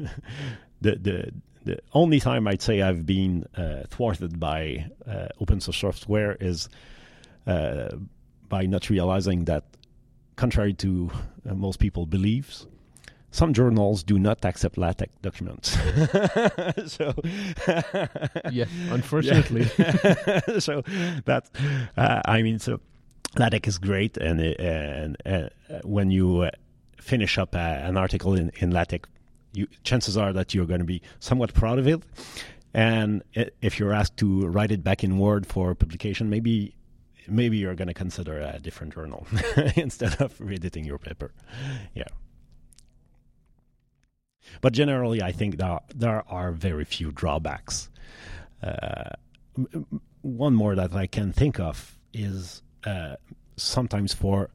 the 0.82 0.95
the 0.95 1.32
the 1.63 1.80
only 1.93 2.19
time 2.19 2.47
I'd 2.47 2.62
say 2.62 2.82
I've 2.82 3.06
been 3.06 3.45
uh, 3.56 3.84
thwarted 3.89 4.39
by 4.39 4.86
uh, 5.08 5.30
open 5.41 5.60
source 5.60 5.78
software 5.78 6.38
is 6.39 6.69
by 7.45 8.65
not 8.65 8.89
realizing 8.89 9.45
that, 9.45 9.63
contrary 10.36 10.73
to 10.73 11.10
uh, 11.49 11.53
most 11.53 11.79
people 11.79 12.05
believes, 12.05 12.67
some 13.36 13.53
journals 13.53 14.03
do 14.03 14.17
not 14.17 14.45
accept 14.45 14.77
LaTeX 14.77 15.12
documents. 15.21 15.71
so, 16.88 17.13
yeah, 18.49 18.65
unfortunately. 18.89 19.69
Yeah. 19.77 20.60
so 20.60 20.84
that 21.25 21.49
uh, 21.97 22.21
I 22.23 22.41
mean, 22.41 22.60
so 22.60 22.79
LaTeX 23.38 23.67
is 23.67 23.77
great, 23.77 24.15
and 24.17 24.39
and 24.39 25.17
uh, 25.25 25.49
when 25.84 26.12
you 26.12 26.41
uh, 26.41 26.51
finish 26.97 27.38
up 27.38 27.55
uh, 27.55 27.60
an 27.60 27.97
article 27.97 28.36
in, 28.36 28.51
in 28.55 28.71
LaTeX, 28.71 29.10
you, 29.51 29.67
chances 29.84 30.15
are 30.15 30.31
that 30.31 30.53
you're 30.53 30.65
going 30.65 30.79
to 30.79 30.86
be 30.86 31.01
somewhat 31.19 31.53
proud 31.53 31.77
of 31.77 31.88
it. 31.88 32.01
And 32.73 33.21
if 33.62 33.79
you're 33.79 33.93
asked 33.93 34.17
to 34.17 34.47
write 34.47 34.71
it 34.71 34.84
back 34.84 35.03
in 35.03 35.17
Word 35.17 35.45
for 35.45 35.73
publication, 35.75 36.29
maybe 36.29 36.75
maybe 37.27 37.57
you're 37.57 37.75
going 37.75 37.88
to 37.88 37.93
consider 37.93 38.39
a 38.39 38.59
different 38.59 38.93
journal 38.93 39.27
instead 39.75 40.21
of 40.21 40.39
editing 40.41 40.85
your 40.85 40.97
paper. 40.97 41.31
Yeah. 41.93 42.05
But 44.61 44.73
generally, 44.73 45.21
I 45.21 45.31
think 45.31 45.61
are, 45.61 45.81
there 45.93 46.23
are 46.27 46.51
very 46.51 46.85
few 46.85 47.11
drawbacks. 47.11 47.89
Uh, 48.61 49.09
one 50.21 50.53
more 50.55 50.75
that 50.75 50.93
I 50.93 51.07
can 51.07 51.31
think 51.31 51.59
of 51.59 51.97
is 52.13 52.61
uh, 52.85 53.15
sometimes 53.57 54.13
for 54.13 54.49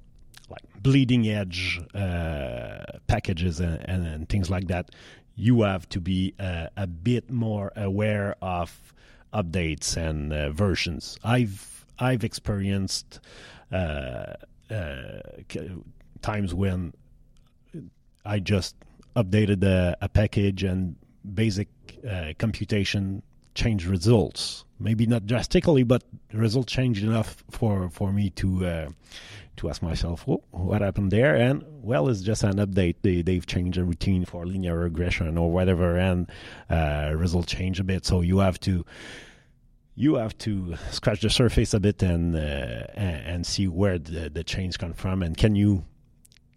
like 0.48 0.62
bleeding 0.82 1.28
edge 1.28 1.80
uh, 1.94 2.98
packages 3.06 3.60
and, 3.60 3.88
and, 3.88 4.06
and, 4.06 4.28
things 4.28 4.50
like 4.50 4.66
that, 4.66 4.90
you 5.36 5.62
have 5.62 5.88
to 5.90 6.00
be 6.00 6.34
uh, 6.40 6.66
a 6.76 6.86
bit 6.86 7.30
more 7.30 7.72
aware 7.76 8.34
of 8.42 8.92
updates 9.32 9.96
and 9.96 10.32
uh, 10.32 10.50
versions. 10.50 11.16
I've 11.22 11.79
I've 12.00 12.24
experienced 12.24 13.20
uh, 13.70 14.34
uh, 14.70 15.20
times 16.22 16.54
when 16.54 16.92
I 18.24 18.38
just 18.38 18.74
updated 19.16 19.62
a, 19.64 19.96
a 20.00 20.08
package 20.08 20.64
and 20.64 20.96
basic 21.34 21.68
uh, 22.08 22.32
computation 22.38 23.22
changed 23.54 23.86
results. 23.86 24.64
Maybe 24.78 25.06
not 25.06 25.26
drastically, 25.26 25.82
but 25.82 26.02
the 26.30 26.38
result 26.38 26.66
changed 26.66 27.04
enough 27.04 27.44
for, 27.50 27.90
for 27.90 28.12
me 28.12 28.30
to 28.30 28.94
to 29.60 29.68
ask 29.68 29.82
myself, 29.82 30.24
oh, 30.26 30.42
what 30.52 30.80
happened 30.80 31.10
there? 31.10 31.36
And 31.36 31.62
well, 31.82 32.08
it's 32.08 32.22
just 32.22 32.42
an 32.44 32.56
update. 32.56 32.96
They 33.02 33.20
they've 33.20 33.44
changed 33.44 33.76
a 33.78 33.84
routine 33.84 34.24
for 34.24 34.46
linear 34.46 34.78
regression 34.78 35.36
or 35.36 35.52
whatever, 35.52 35.98
and 35.98 36.30
uh, 36.70 37.12
result 37.14 37.46
changed 37.46 37.78
a 37.78 37.84
bit. 37.84 38.06
So 38.06 38.22
you 38.22 38.38
have 38.38 38.58
to 38.60 38.84
you 40.00 40.14
have 40.14 40.36
to 40.38 40.76
scratch 40.90 41.20
the 41.20 41.28
surface 41.28 41.74
a 41.74 41.80
bit 41.80 42.02
and 42.02 42.34
uh, 42.34 42.38
and 42.96 43.46
see 43.46 43.68
where 43.68 43.98
the, 43.98 44.30
the 44.30 44.42
change 44.42 44.78
come 44.78 44.94
from 44.94 45.22
and 45.22 45.36
can 45.36 45.54
you 45.54 45.84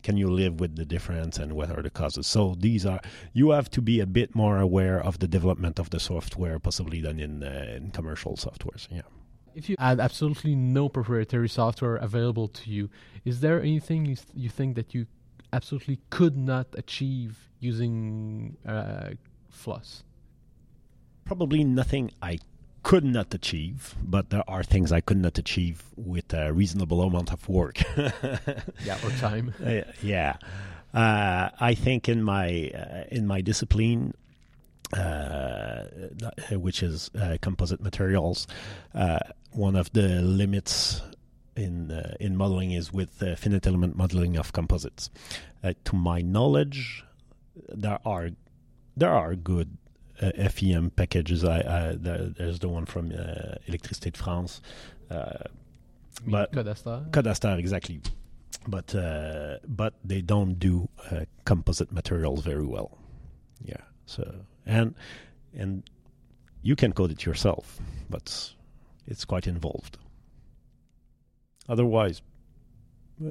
can 0.01 0.15
you 0.15 0.29
live 0.29 0.61
with 0.61 0.77
the 0.77 0.85
difference 0.85 1.37
and 1.37 1.53
what 1.53 1.69
are 1.69 1.81
the 1.81 1.89
causes. 1.89 2.25
So 2.25 2.55
these 2.57 2.85
are 2.85 3.01
you 3.33 3.49
have 3.51 3.69
to 3.71 3.81
be 3.81 3.99
a 3.99 4.05
bit 4.05 4.33
more 4.33 4.59
aware 4.59 4.97
of 5.09 5.19
the 5.19 5.27
development 5.27 5.77
of 5.77 5.89
the 5.89 5.99
software 5.99 6.57
possibly 6.57 7.01
than 7.01 7.19
in 7.19 7.43
uh, 7.43 7.75
in 7.77 7.91
commercial 7.91 8.33
softwares 8.37 8.87
yeah. 8.89 9.07
If 9.55 9.69
you 9.69 9.75
had 9.77 9.99
absolutely 9.99 10.55
no 10.55 10.87
proprietary 10.87 11.49
software 11.49 11.97
available 11.97 12.47
to 12.47 12.69
you 12.69 12.89
is 13.25 13.41
there 13.41 13.61
anything 13.61 14.05
you, 14.05 14.15
th- 14.15 14.33
you 14.33 14.49
think 14.49 14.75
that 14.75 14.93
you 14.95 15.05
absolutely 15.51 15.99
could 16.09 16.35
not 16.37 16.67
achieve 16.83 17.49
using 17.59 18.57
uh, 18.65 19.09
floss 19.49 20.03
probably 21.25 21.63
nothing 21.63 22.09
i 22.21 22.37
could 22.83 23.03
not 23.03 23.33
achieve, 23.33 23.95
but 24.03 24.29
there 24.29 24.43
are 24.47 24.63
things 24.63 24.91
I 24.91 25.01
could 25.01 25.17
not 25.17 25.37
achieve 25.37 25.83
with 25.95 26.33
a 26.33 26.53
reasonable 26.53 27.01
amount 27.01 27.31
of 27.31 27.47
work. 27.49 27.81
yeah, 28.85 28.97
or 29.03 29.09
time. 29.11 29.53
Uh, 29.63 29.81
yeah, 30.01 30.35
uh, 30.93 31.49
I 31.59 31.73
think 31.73 32.09
in 32.09 32.21
my 32.21 32.69
uh, 32.69 33.05
in 33.09 33.25
my 33.25 33.41
discipline, 33.41 34.13
uh, 34.95 35.85
which 36.51 36.83
is 36.83 37.09
uh, 37.19 37.37
composite 37.41 37.81
materials, 37.81 38.45
uh, 38.93 39.19
one 39.51 39.75
of 39.75 39.91
the 39.93 40.21
limits 40.21 41.01
in 41.55 41.91
in 42.19 42.35
modeling 42.35 42.71
is 42.71 42.91
with 42.91 43.23
finite 43.37 43.65
element 43.65 43.95
modeling 43.95 44.37
of 44.37 44.51
composites. 44.51 45.09
to 45.85 45.95
my 45.95 46.21
knowledge, 46.21 47.03
there 47.69 47.99
are 48.05 48.29
there 48.95 49.11
are 49.11 49.35
good 49.35 49.69
uh, 49.69 49.82
FEM 50.31 50.91
packages. 50.91 51.43
I, 51.43 51.59
I 51.59 51.95
there's 51.97 52.59
the 52.59 52.69
one 52.69 52.85
from 52.85 53.11
uh, 53.11 53.55
Électricité 53.67 54.11
de 54.11 54.17
France. 54.17 54.61
Uh, 55.09 55.43
but 56.25 56.51
Code_Aster. 56.51 57.09
Code_Aster, 57.11 57.57
exactly. 57.57 58.01
But 58.67 58.95
uh, 58.95 59.57
but 59.67 59.93
they 60.03 60.21
don't 60.21 60.57
do 60.59 60.87
uh, 61.11 61.25
composite 61.45 61.91
materials 61.91 62.43
very 62.43 62.65
well. 62.65 62.97
Yeah. 63.61 63.81
So 64.05 64.23
and 64.65 64.95
and 65.55 65.83
you 66.61 66.75
can 66.75 66.93
code 66.93 67.11
it 67.11 67.25
yourself, 67.25 67.79
but 68.09 68.53
it's 69.05 69.25
quite 69.25 69.47
involved. 69.47 69.97
Otherwise, 71.67 72.21
uh, 73.21 73.29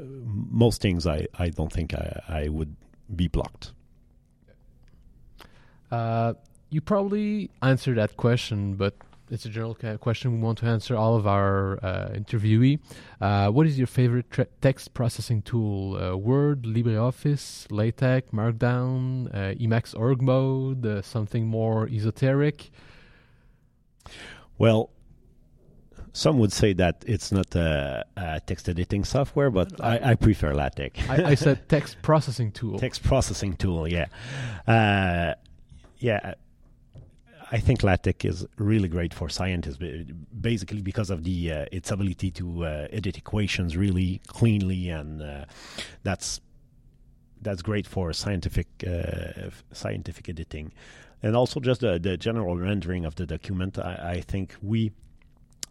most 0.51 0.81
things 0.81 1.07
I, 1.07 1.27
I 1.39 1.49
don't 1.49 1.73
think 1.73 1.95
I, 1.95 2.21
I 2.29 2.49
would 2.49 2.77
be 3.15 3.29
blocked. 3.29 3.73
Uh, 5.91 6.35
you 6.73 6.81
probably 6.81 7.51
answered 7.61 7.99
that 7.99 8.17
question, 8.17 8.75
but 8.75 8.95
it's 9.31 9.45
a 9.45 9.49
general 9.51 9.77
question 10.01 10.33
we 10.33 10.39
want 10.39 10.59
to 10.59 10.67
answer 10.67 10.97
all 10.97 11.17
of 11.17 11.27
our 11.27 11.79
uh, 11.85 12.09
interviewee. 12.15 12.81
Uh, 13.21 13.51
what 13.51 13.67
is 13.67 13.79
your 13.79 13.87
favorite 13.87 14.27
text 14.61 14.95
processing 14.95 15.43
tool? 15.43 15.97
Uh, 15.97 16.17
Word, 16.17 16.63
LibreOffice, 16.63 17.71
LaTeX, 17.71 18.31
Markdown, 18.31 19.29
uh, 19.35 19.55
Emacs 19.55 19.99
org 19.99 20.23
mode, 20.23 20.85
uh, 20.87 21.03
something 21.03 21.47
more 21.47 21.89
esoteric? 21.89 22.71
Well, 24.57 24.91
some 26.15 26.39
would 26.39 26.53
say 26.53 26.73
that 26.75 27.05
it's 27.07 27.33
not 27.33 27.55
a, 27.55 28.05
a 28.17 28.41
text 28.41 28.69
editing 28.69 29.05
software, 29.05 29.51
but 29.51 29.79
I, 29.83 30.11
I 30.11 30.15
prefer 30.15 30.55
LaTeX. 30.55 31.09
I, 31.09 31.25
I 31.31 31.35
said 31.35 31.69
text 31.69 32.01
processing 32.03 32.51
tool. 32.51 32.79
text 32.87 33.03
processing 33.03 33.57
tool. 33.57 33.87
Yeah, 33.87 34.07
uh, 34.67 35.35
yeah. 35.99 36.35
I 37.53 37.59
think 37.59 37.83
LaTeX 37.83 38.25
is 38.25 38.47
really 38.57 38.89
great 38.89 39.13
for 39.13 39.29
scientists, 39.29 39.77
basically 40.41 40.81
because 40.81 41.11
of 41.11 41.23
the 41.23 41.53
uh, 41.53 41.67
its 41.71 41.91
ability 41.91 42.31
to 42.33 42.65
uh, 42.65 42.89
edit 42.91 43.19
equations 43.19 43.77
really 43.77 44.23
cleanly, 44.27 44.89
and 44.89 45.21
uh, 45.21 45.45
that's 46.03 46.41
that's 47.43 47.61
great 47.61 47.87
for 47.87 48.11
scientific 48.15 48.69
uh, 48.87 49.51
scientific 49.71 50.31
editing, 50.31 50.73
and 51.23 51.37
also 51.37 51.61
just 51.61 51.83
the, 51.83 51.99
the 51.99 52.17
general 52.17 52.57
rendering 52.57 53.05
of 53.05 53.17
the 53.17 53.27
document. 53.27 53.79
I, 53.79 54.15
I 54.15 54.21
think 54.23 54.57
we 54.63 54.93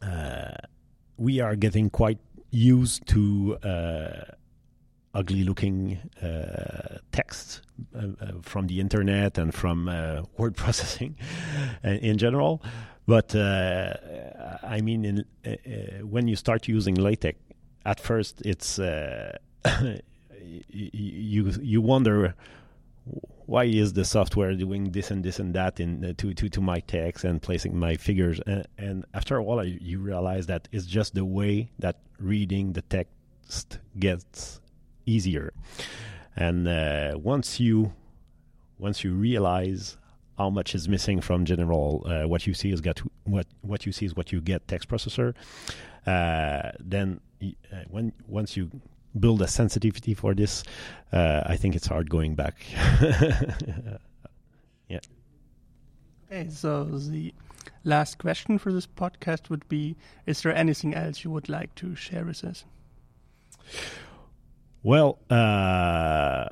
uh, 0.03 0.51
we 1.17 1.39
are 1.39 1.55
getting 1.55 1.89
quite 1.89 2.19
used 2.51 3.07
to 3.07 3.57
uh, 3.63 4.35
ugly 5.13 5.43
looking 5.43 5.99
uh, 6.21 6.97
text 7.11 7.61
uh, 7.95 7.99
uh, 7.99 8.31
from 8.41 8.67
the 8.67 8.79
internet 8.79 9.37
and 9.37 9.53
from 9.53 9.89
uh, 9.89 10.23
word 10.37 10.55
processing 10.55 11.15
uh, 11.83 11.89
in 11.89 12.17
general. 12.17 12.63
But 13.07 13.35
I 13.35 14.79
mean, 14.81 15.05
in, 15.05 15.25
when 16.07 16.27
you 16.27 16.35
start 16.35 16.67
using 16.67 16.95
LaTeX, 16.95 17.37
at 17.85 17.99
first 17.99 18.41
it's 18.45 18.77
you 20.69 21.51
you 21.61 21.81
wonder 21.81 22.35
why 23.47 23.65
is 23.65 23.93
the 23.93 24.05
software 24.05 24.53
doing 24.55 24.91
this 24.91 25.11
and 25.11 25.25
this 25.25 25.39
and 25.39 25.53
that 25.53 25.79
in 25.79 26.05
uh, 26.05 26.13
to, 26.17 26.33
to 26.33 26.47
to 26.47 26.61
my 26.61 26.79
text 26.81 27.25
and 27.25 27.41
placing 27.41 27.77
my 27.77 27.95
figures 27.95 28.39
and, 28.47 28.65
and 28.77 29.05
after 29.13 29.35
a 29.35 29.43
while 29.43 29.65
you 29.65 29.99
realize 29.99 30.45
that 30.47 30.69
it's 30.71 30.85
just 30.85 31.15
the 31.15 31.25
way 31.25 31.69
that 31.79 31.97
reading 32.19 32.71
the 32.73 32.81
text 32.83 33.79
gets 33.99 34.60
easier 35.05 35.53
and 36.35 36.67
uh, 36.67 37.17
once 37.17 37.59
you 37.59 37.93
once 38.79 39.03
you 39.03 39.13
realize 39.13 39.97
how 40.37 40.49
much 40.49 40.73
is 40.73 40.87
missing 40.89 41.21
from 41.21 41.45
general 41.45 42.03
uh, 42.05 42.27
what 42.27 42.47
you 42.47 42.53
see 42.53 42.71
is 42.71 42.81
got 42.81 43.01
what 43.23 43.47
what 43.61 43.85
you 43.85 43.91
see 43.91 44.05
is 44.05 44.15
what 44.15 44.31
you 44.31 44.41
get 44.41 44.67
text 44.67 44.89
processor 44.89 45.33
uh, 46.07 46.71
then 46.79 47.19
uh, 47.43 47.47
when 47.89 48.11
once 48.27 48.57
you 48.57 48.69
build 49.19 49.41
a 49.41 49.47
sensitivity 49.47 50.13
for 50.13 50.33
this 50.33 50.63
uh, 51.11 51.41
I 51.45 51.57
think 51.57 51.75
it's 51.75 51.87
hard 51.87 52.09
going 52.09 52.35
back 52.35 52.55
yeah. 54.87 54.99
Okay, 56.31 56.49
so 56.49 56.85
the 56.85 57.33
last 57.83 58.17
question 58.17 58.57
for 58.57 58.71
this 58.71 58.87
podcast 58.87 59.49
would 59.49 59.67
be 59.67 59.97
Is 60.25 60.41
there 60.41 60.55
anything 60.55 60.93
else 60.93 61.25
you 61.25 61.31
would 61.31 61.49
like 61.49 61.75
to 61.75 61.93
share 61.95 62.23
with 62.23 62.43
us? 62.45 62.63
Well, 64.83 65.19
uh, 65.29 66.49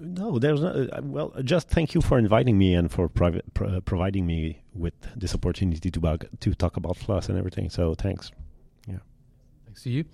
no, 0.00 0.38
there's 0.38 0.60
no, 0.62 0.68
uh, 0.68 1.00
well. 1.02 1.32
Just 1.44 1.68
thank 1.68 1.94
you 1.94 2.00
for 2.00 2.18
inviting 2.18 2.56
me 2.56 2.74
and 2.74 2.90
for 2.90 3.08
private, 3.08 3.52
pro- 3.52 3.80
providing 3.82 4.26
me 4.26 4.62
with 4.74 4.94
this 5.14 5.34
opportunity 5.34 5.90
to 5.90 6.00
bug, 6.00 6.26
to 6.40 6.54
talk 6.54 6.76
about 6.76 6.96
Floss 6.96 7.28
and 7.28 7.38
everything. 7.38 7.68
So 7.70 7.94
thanks. 7.94 8.30
Thanks 9.76 9.82
to 9.82 9.90
you. 9.90 10.04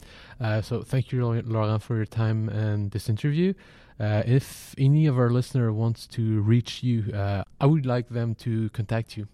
Uh, 0.40 0.60
so 0.60 0.82
thank 0.82 1.12
you, 1.12 1.24
Lau- 1.24 1.40
Laurent, 1.44 1.80
for 1.80 1.94
your 1.94 2.04
time 2.06 2.48
and 2.48 2.90
this 2.90 3.08
interview. 3.08 3.54
Uh, 4.00 4.24
if 4.26 4.74
any 4.76 5.06
of 5.06 5.16
our 5.16 5.30
listener 5.30 5.72
wants 5.72 6.08
to 6.08 6.40
reach 6.40 6.82
you, 6.82 7.12
uh, 7.12 7.44
I 7.60 7.66
would 7.66 7.86
like 7.86 8.08
them 8.08 8.34
to 8.36 8.70
contact 8.70 9.16
you. 9.16 9.28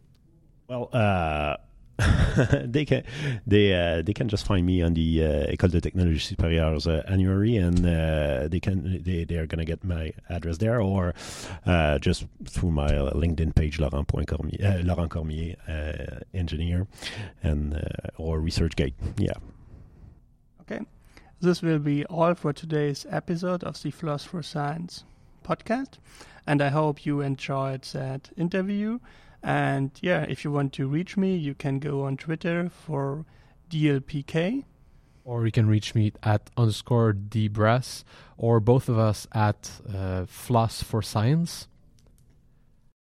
Well, 0.69 0.91
uh, 0.93 1.57
they 2.65 2.85
can 2.85 3.03
they 3.47 3.75
uh, 3.75 4.03
they 4.03 4.13
can 4.13 4.29
just 4.29 4.47
find 4.47 4.65
me 4.65 4.83
on 4.83 4.95
the 4.95 5.25
uh, 5.25 5.53
École 5.53 5.71
de 5.71 5.81
Technologie 5.81 6.21
Supérieure 6.21 6.87
uh, 6.87 7.03
annuary, 7.11 7.57
and 7.57 7.85
uh, 7.85 8.47
they 8.47 8.61
can 8.61 9.03
they 9.03 9.25
they 9.25 9.37
are 9.37 9.47
gonna 9.47 9.65
get 9.65 9.83
my 9.83 10.13
address 10.29 10.59
there, 10.59 10.81
or 10.81 11.13
uh, 11.67 11.99
just 11.99 12.27
through 12.45 12.71
my 12.71 12.89
LinkedIn 12.89 13.53
page, 13.55 13.81
Laurent 13.81 14.07
Cormier, 14.07 14.59
uh, 14.63 14.83
Laurent 14.85 15.11
Cormier, 15.11 15.57
uh, 15.67 16.21
engineer, 16.33 16.87
and 17.43 17.75
or 18.17 18.41
ResearchGate. 18.41 18.95
Yeah. 19.17 19.35
Okay. 20.61 20.81
This 21.41 21.63
will 21.63 21.81
be 21.81 22.05
all 22.07 22.35
for 22.35 22.53
today's 22.53 23.07
episode 23.11 23.65
of 23.65 23.83
the 23.83 23.91
Floss 23.91 24.25
for 24.25 24.43
Science 24.43 25.05
podcast. 25.45 25.99
And 26.47 26.63
I 26.63 26.69
hope 26.69 27.05
you 27.05 27.21
enjoyed 27.21 27.83
that 27.93 28.31
interview. 28.37 29.01
And 29.43 29.91
yeah, 30.01 30.25
if 30.29 30.45
you 30.45 30.51
want 30.51 30.73
to 30.75 30.89
reach 30.89 31.17
me, 31.17 31.37
you 31.37 31.55
can 31.55 31.79
go 31.79 32.05
on 32.05 32.17
Twitter 32.17 32.69
for 32.69 33.25
DLPK. 33.71 34.65
Or 35.25 35.45
you 35.45 35.53
can 35.53 35.69
reach 35.69 35.95
me 35.95 36.13
at 36.23 36.51
underscore 36.57 37.13
dbrass, 37.13 38.03
or 38.37 38.61
both 38.61 38.89
of 38.89 38.99
us 38.99 39.27
at 39.33 39.71
uh, 39.93 40.25
Floss 40.27 40.83
for 40.83 41.03
Science. 41.03 41.69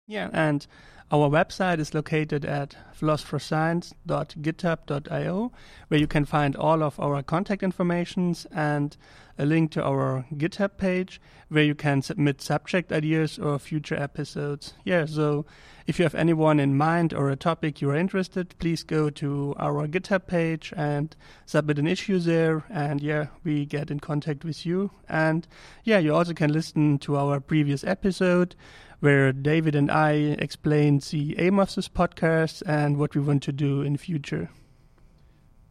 Yeah, 0.08 0.30
and 0.34 0.68
our 1.10 1.30
website 1.30 1.80
is 1.80 1.94
located 1.94 2.44
at 2.44 2.76
flossforscience.github.io, 3.00 5.52
where 5.88 6.00
you 6.00 6.08
can 6.08 6.26
find 6.26 6.56
all 6.58 6.84
of 6.84 7.00
our 7.00 7.24
contact 7.24 7.64
informations 7.64 8.46
and 8.52 8.98
a 9.38 9.46
link 9.46 9.72
to 9.72 9.84
our 9.84 10.26
GitHub 10.34 10.78
page 10.78 11.22
where 11.50 11.64
you 11.64 11.76
can 11.76 12.02
submit 12.02 12.42
subject 12.42 12.92
ideas 12.92 13.40
or 13.40 13.58
future 13.60 13.96
episodes. 13.96 14.74
Yeah, 14.84 15.06
so 15.06 15.46
if 15.86 16.00
you 16.00 16.04
have 16.04 16.16
anyone 16.16 16.60
in 16.60 16.76
mind 16.76 17.14
or 17.14 17.30
a 17.30 17.36
topic 17.38 17.82
you 17.82 17.90
are 17.92 17.96
interested, 17.96 18.58
please 18.60 18.84
go 18.84 19.10
to 19.12 19.56
our 19.58 19.88
GitHub 19.88 20.28
page 20.28 20.74
and 20.76 21.16
submit 21.46 21.80
an 21.80 21.88
issue 21.88 22.20
there. 22.20 22.66
And 22.70 23.02
yeah, 23.02 23.28
we 23.44 23.66
get 23.66 23.90
in 23.90 24.00
contact 24.00 24.44
with 24.44 24.66
you. 24.66 24.92
And 25.08 25.48
yeah, 25.84 26.00
you 26.00 26.14
also 26.14 26.34
can 26.34 26.52
listen 26.52 27.00
to 27.00 27.16
our 27.16 27.40
previous 27.40 27.84
episode 27.84 28.56
where 29.00 29.32
David 29.32 29.76
and 29.76 29.92
I 29.92 30.12
explained 30.12 31.04
the 31.04 31.40
aim 31.40 31.60
of 31.60 31.74
this 31.76 31.88
podcast 31.88 32.64
and 32.66 32.98
what 32.98 33.16
we 33.16 33.22
want 33.22 33.44
to 33.44 33.52
do 33.52 33.82
in 33.82 33.96
future. 33.96 34.50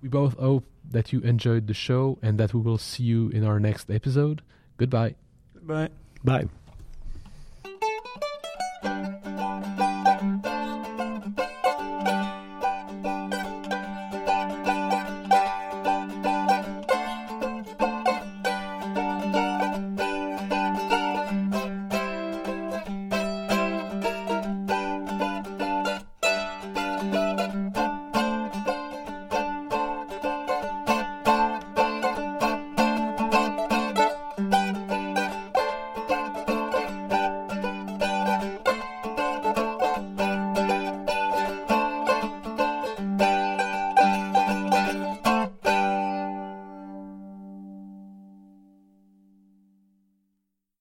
We 0.02 0.08
both 0.08 0.38
hope 0.38 0.64
that 0.90 1.12
you 1.12 1.20
enjoyed 1.20 1.66
the 1.66 1.74
show 1.74 2.18
and 2.22 2.38
that 2.38 2.54
we 2.54 2.60
will 2.60 2.78
see 2.78 3.02
you 3.04 3.28
in 3.30 3.44
our 3.44 3.58
next 3.58 3.90
episode. 3.90 4.42
Goodbye. 4.76 5.14
Goodbye. 5.54 5.88
Bye. 6.24 6.48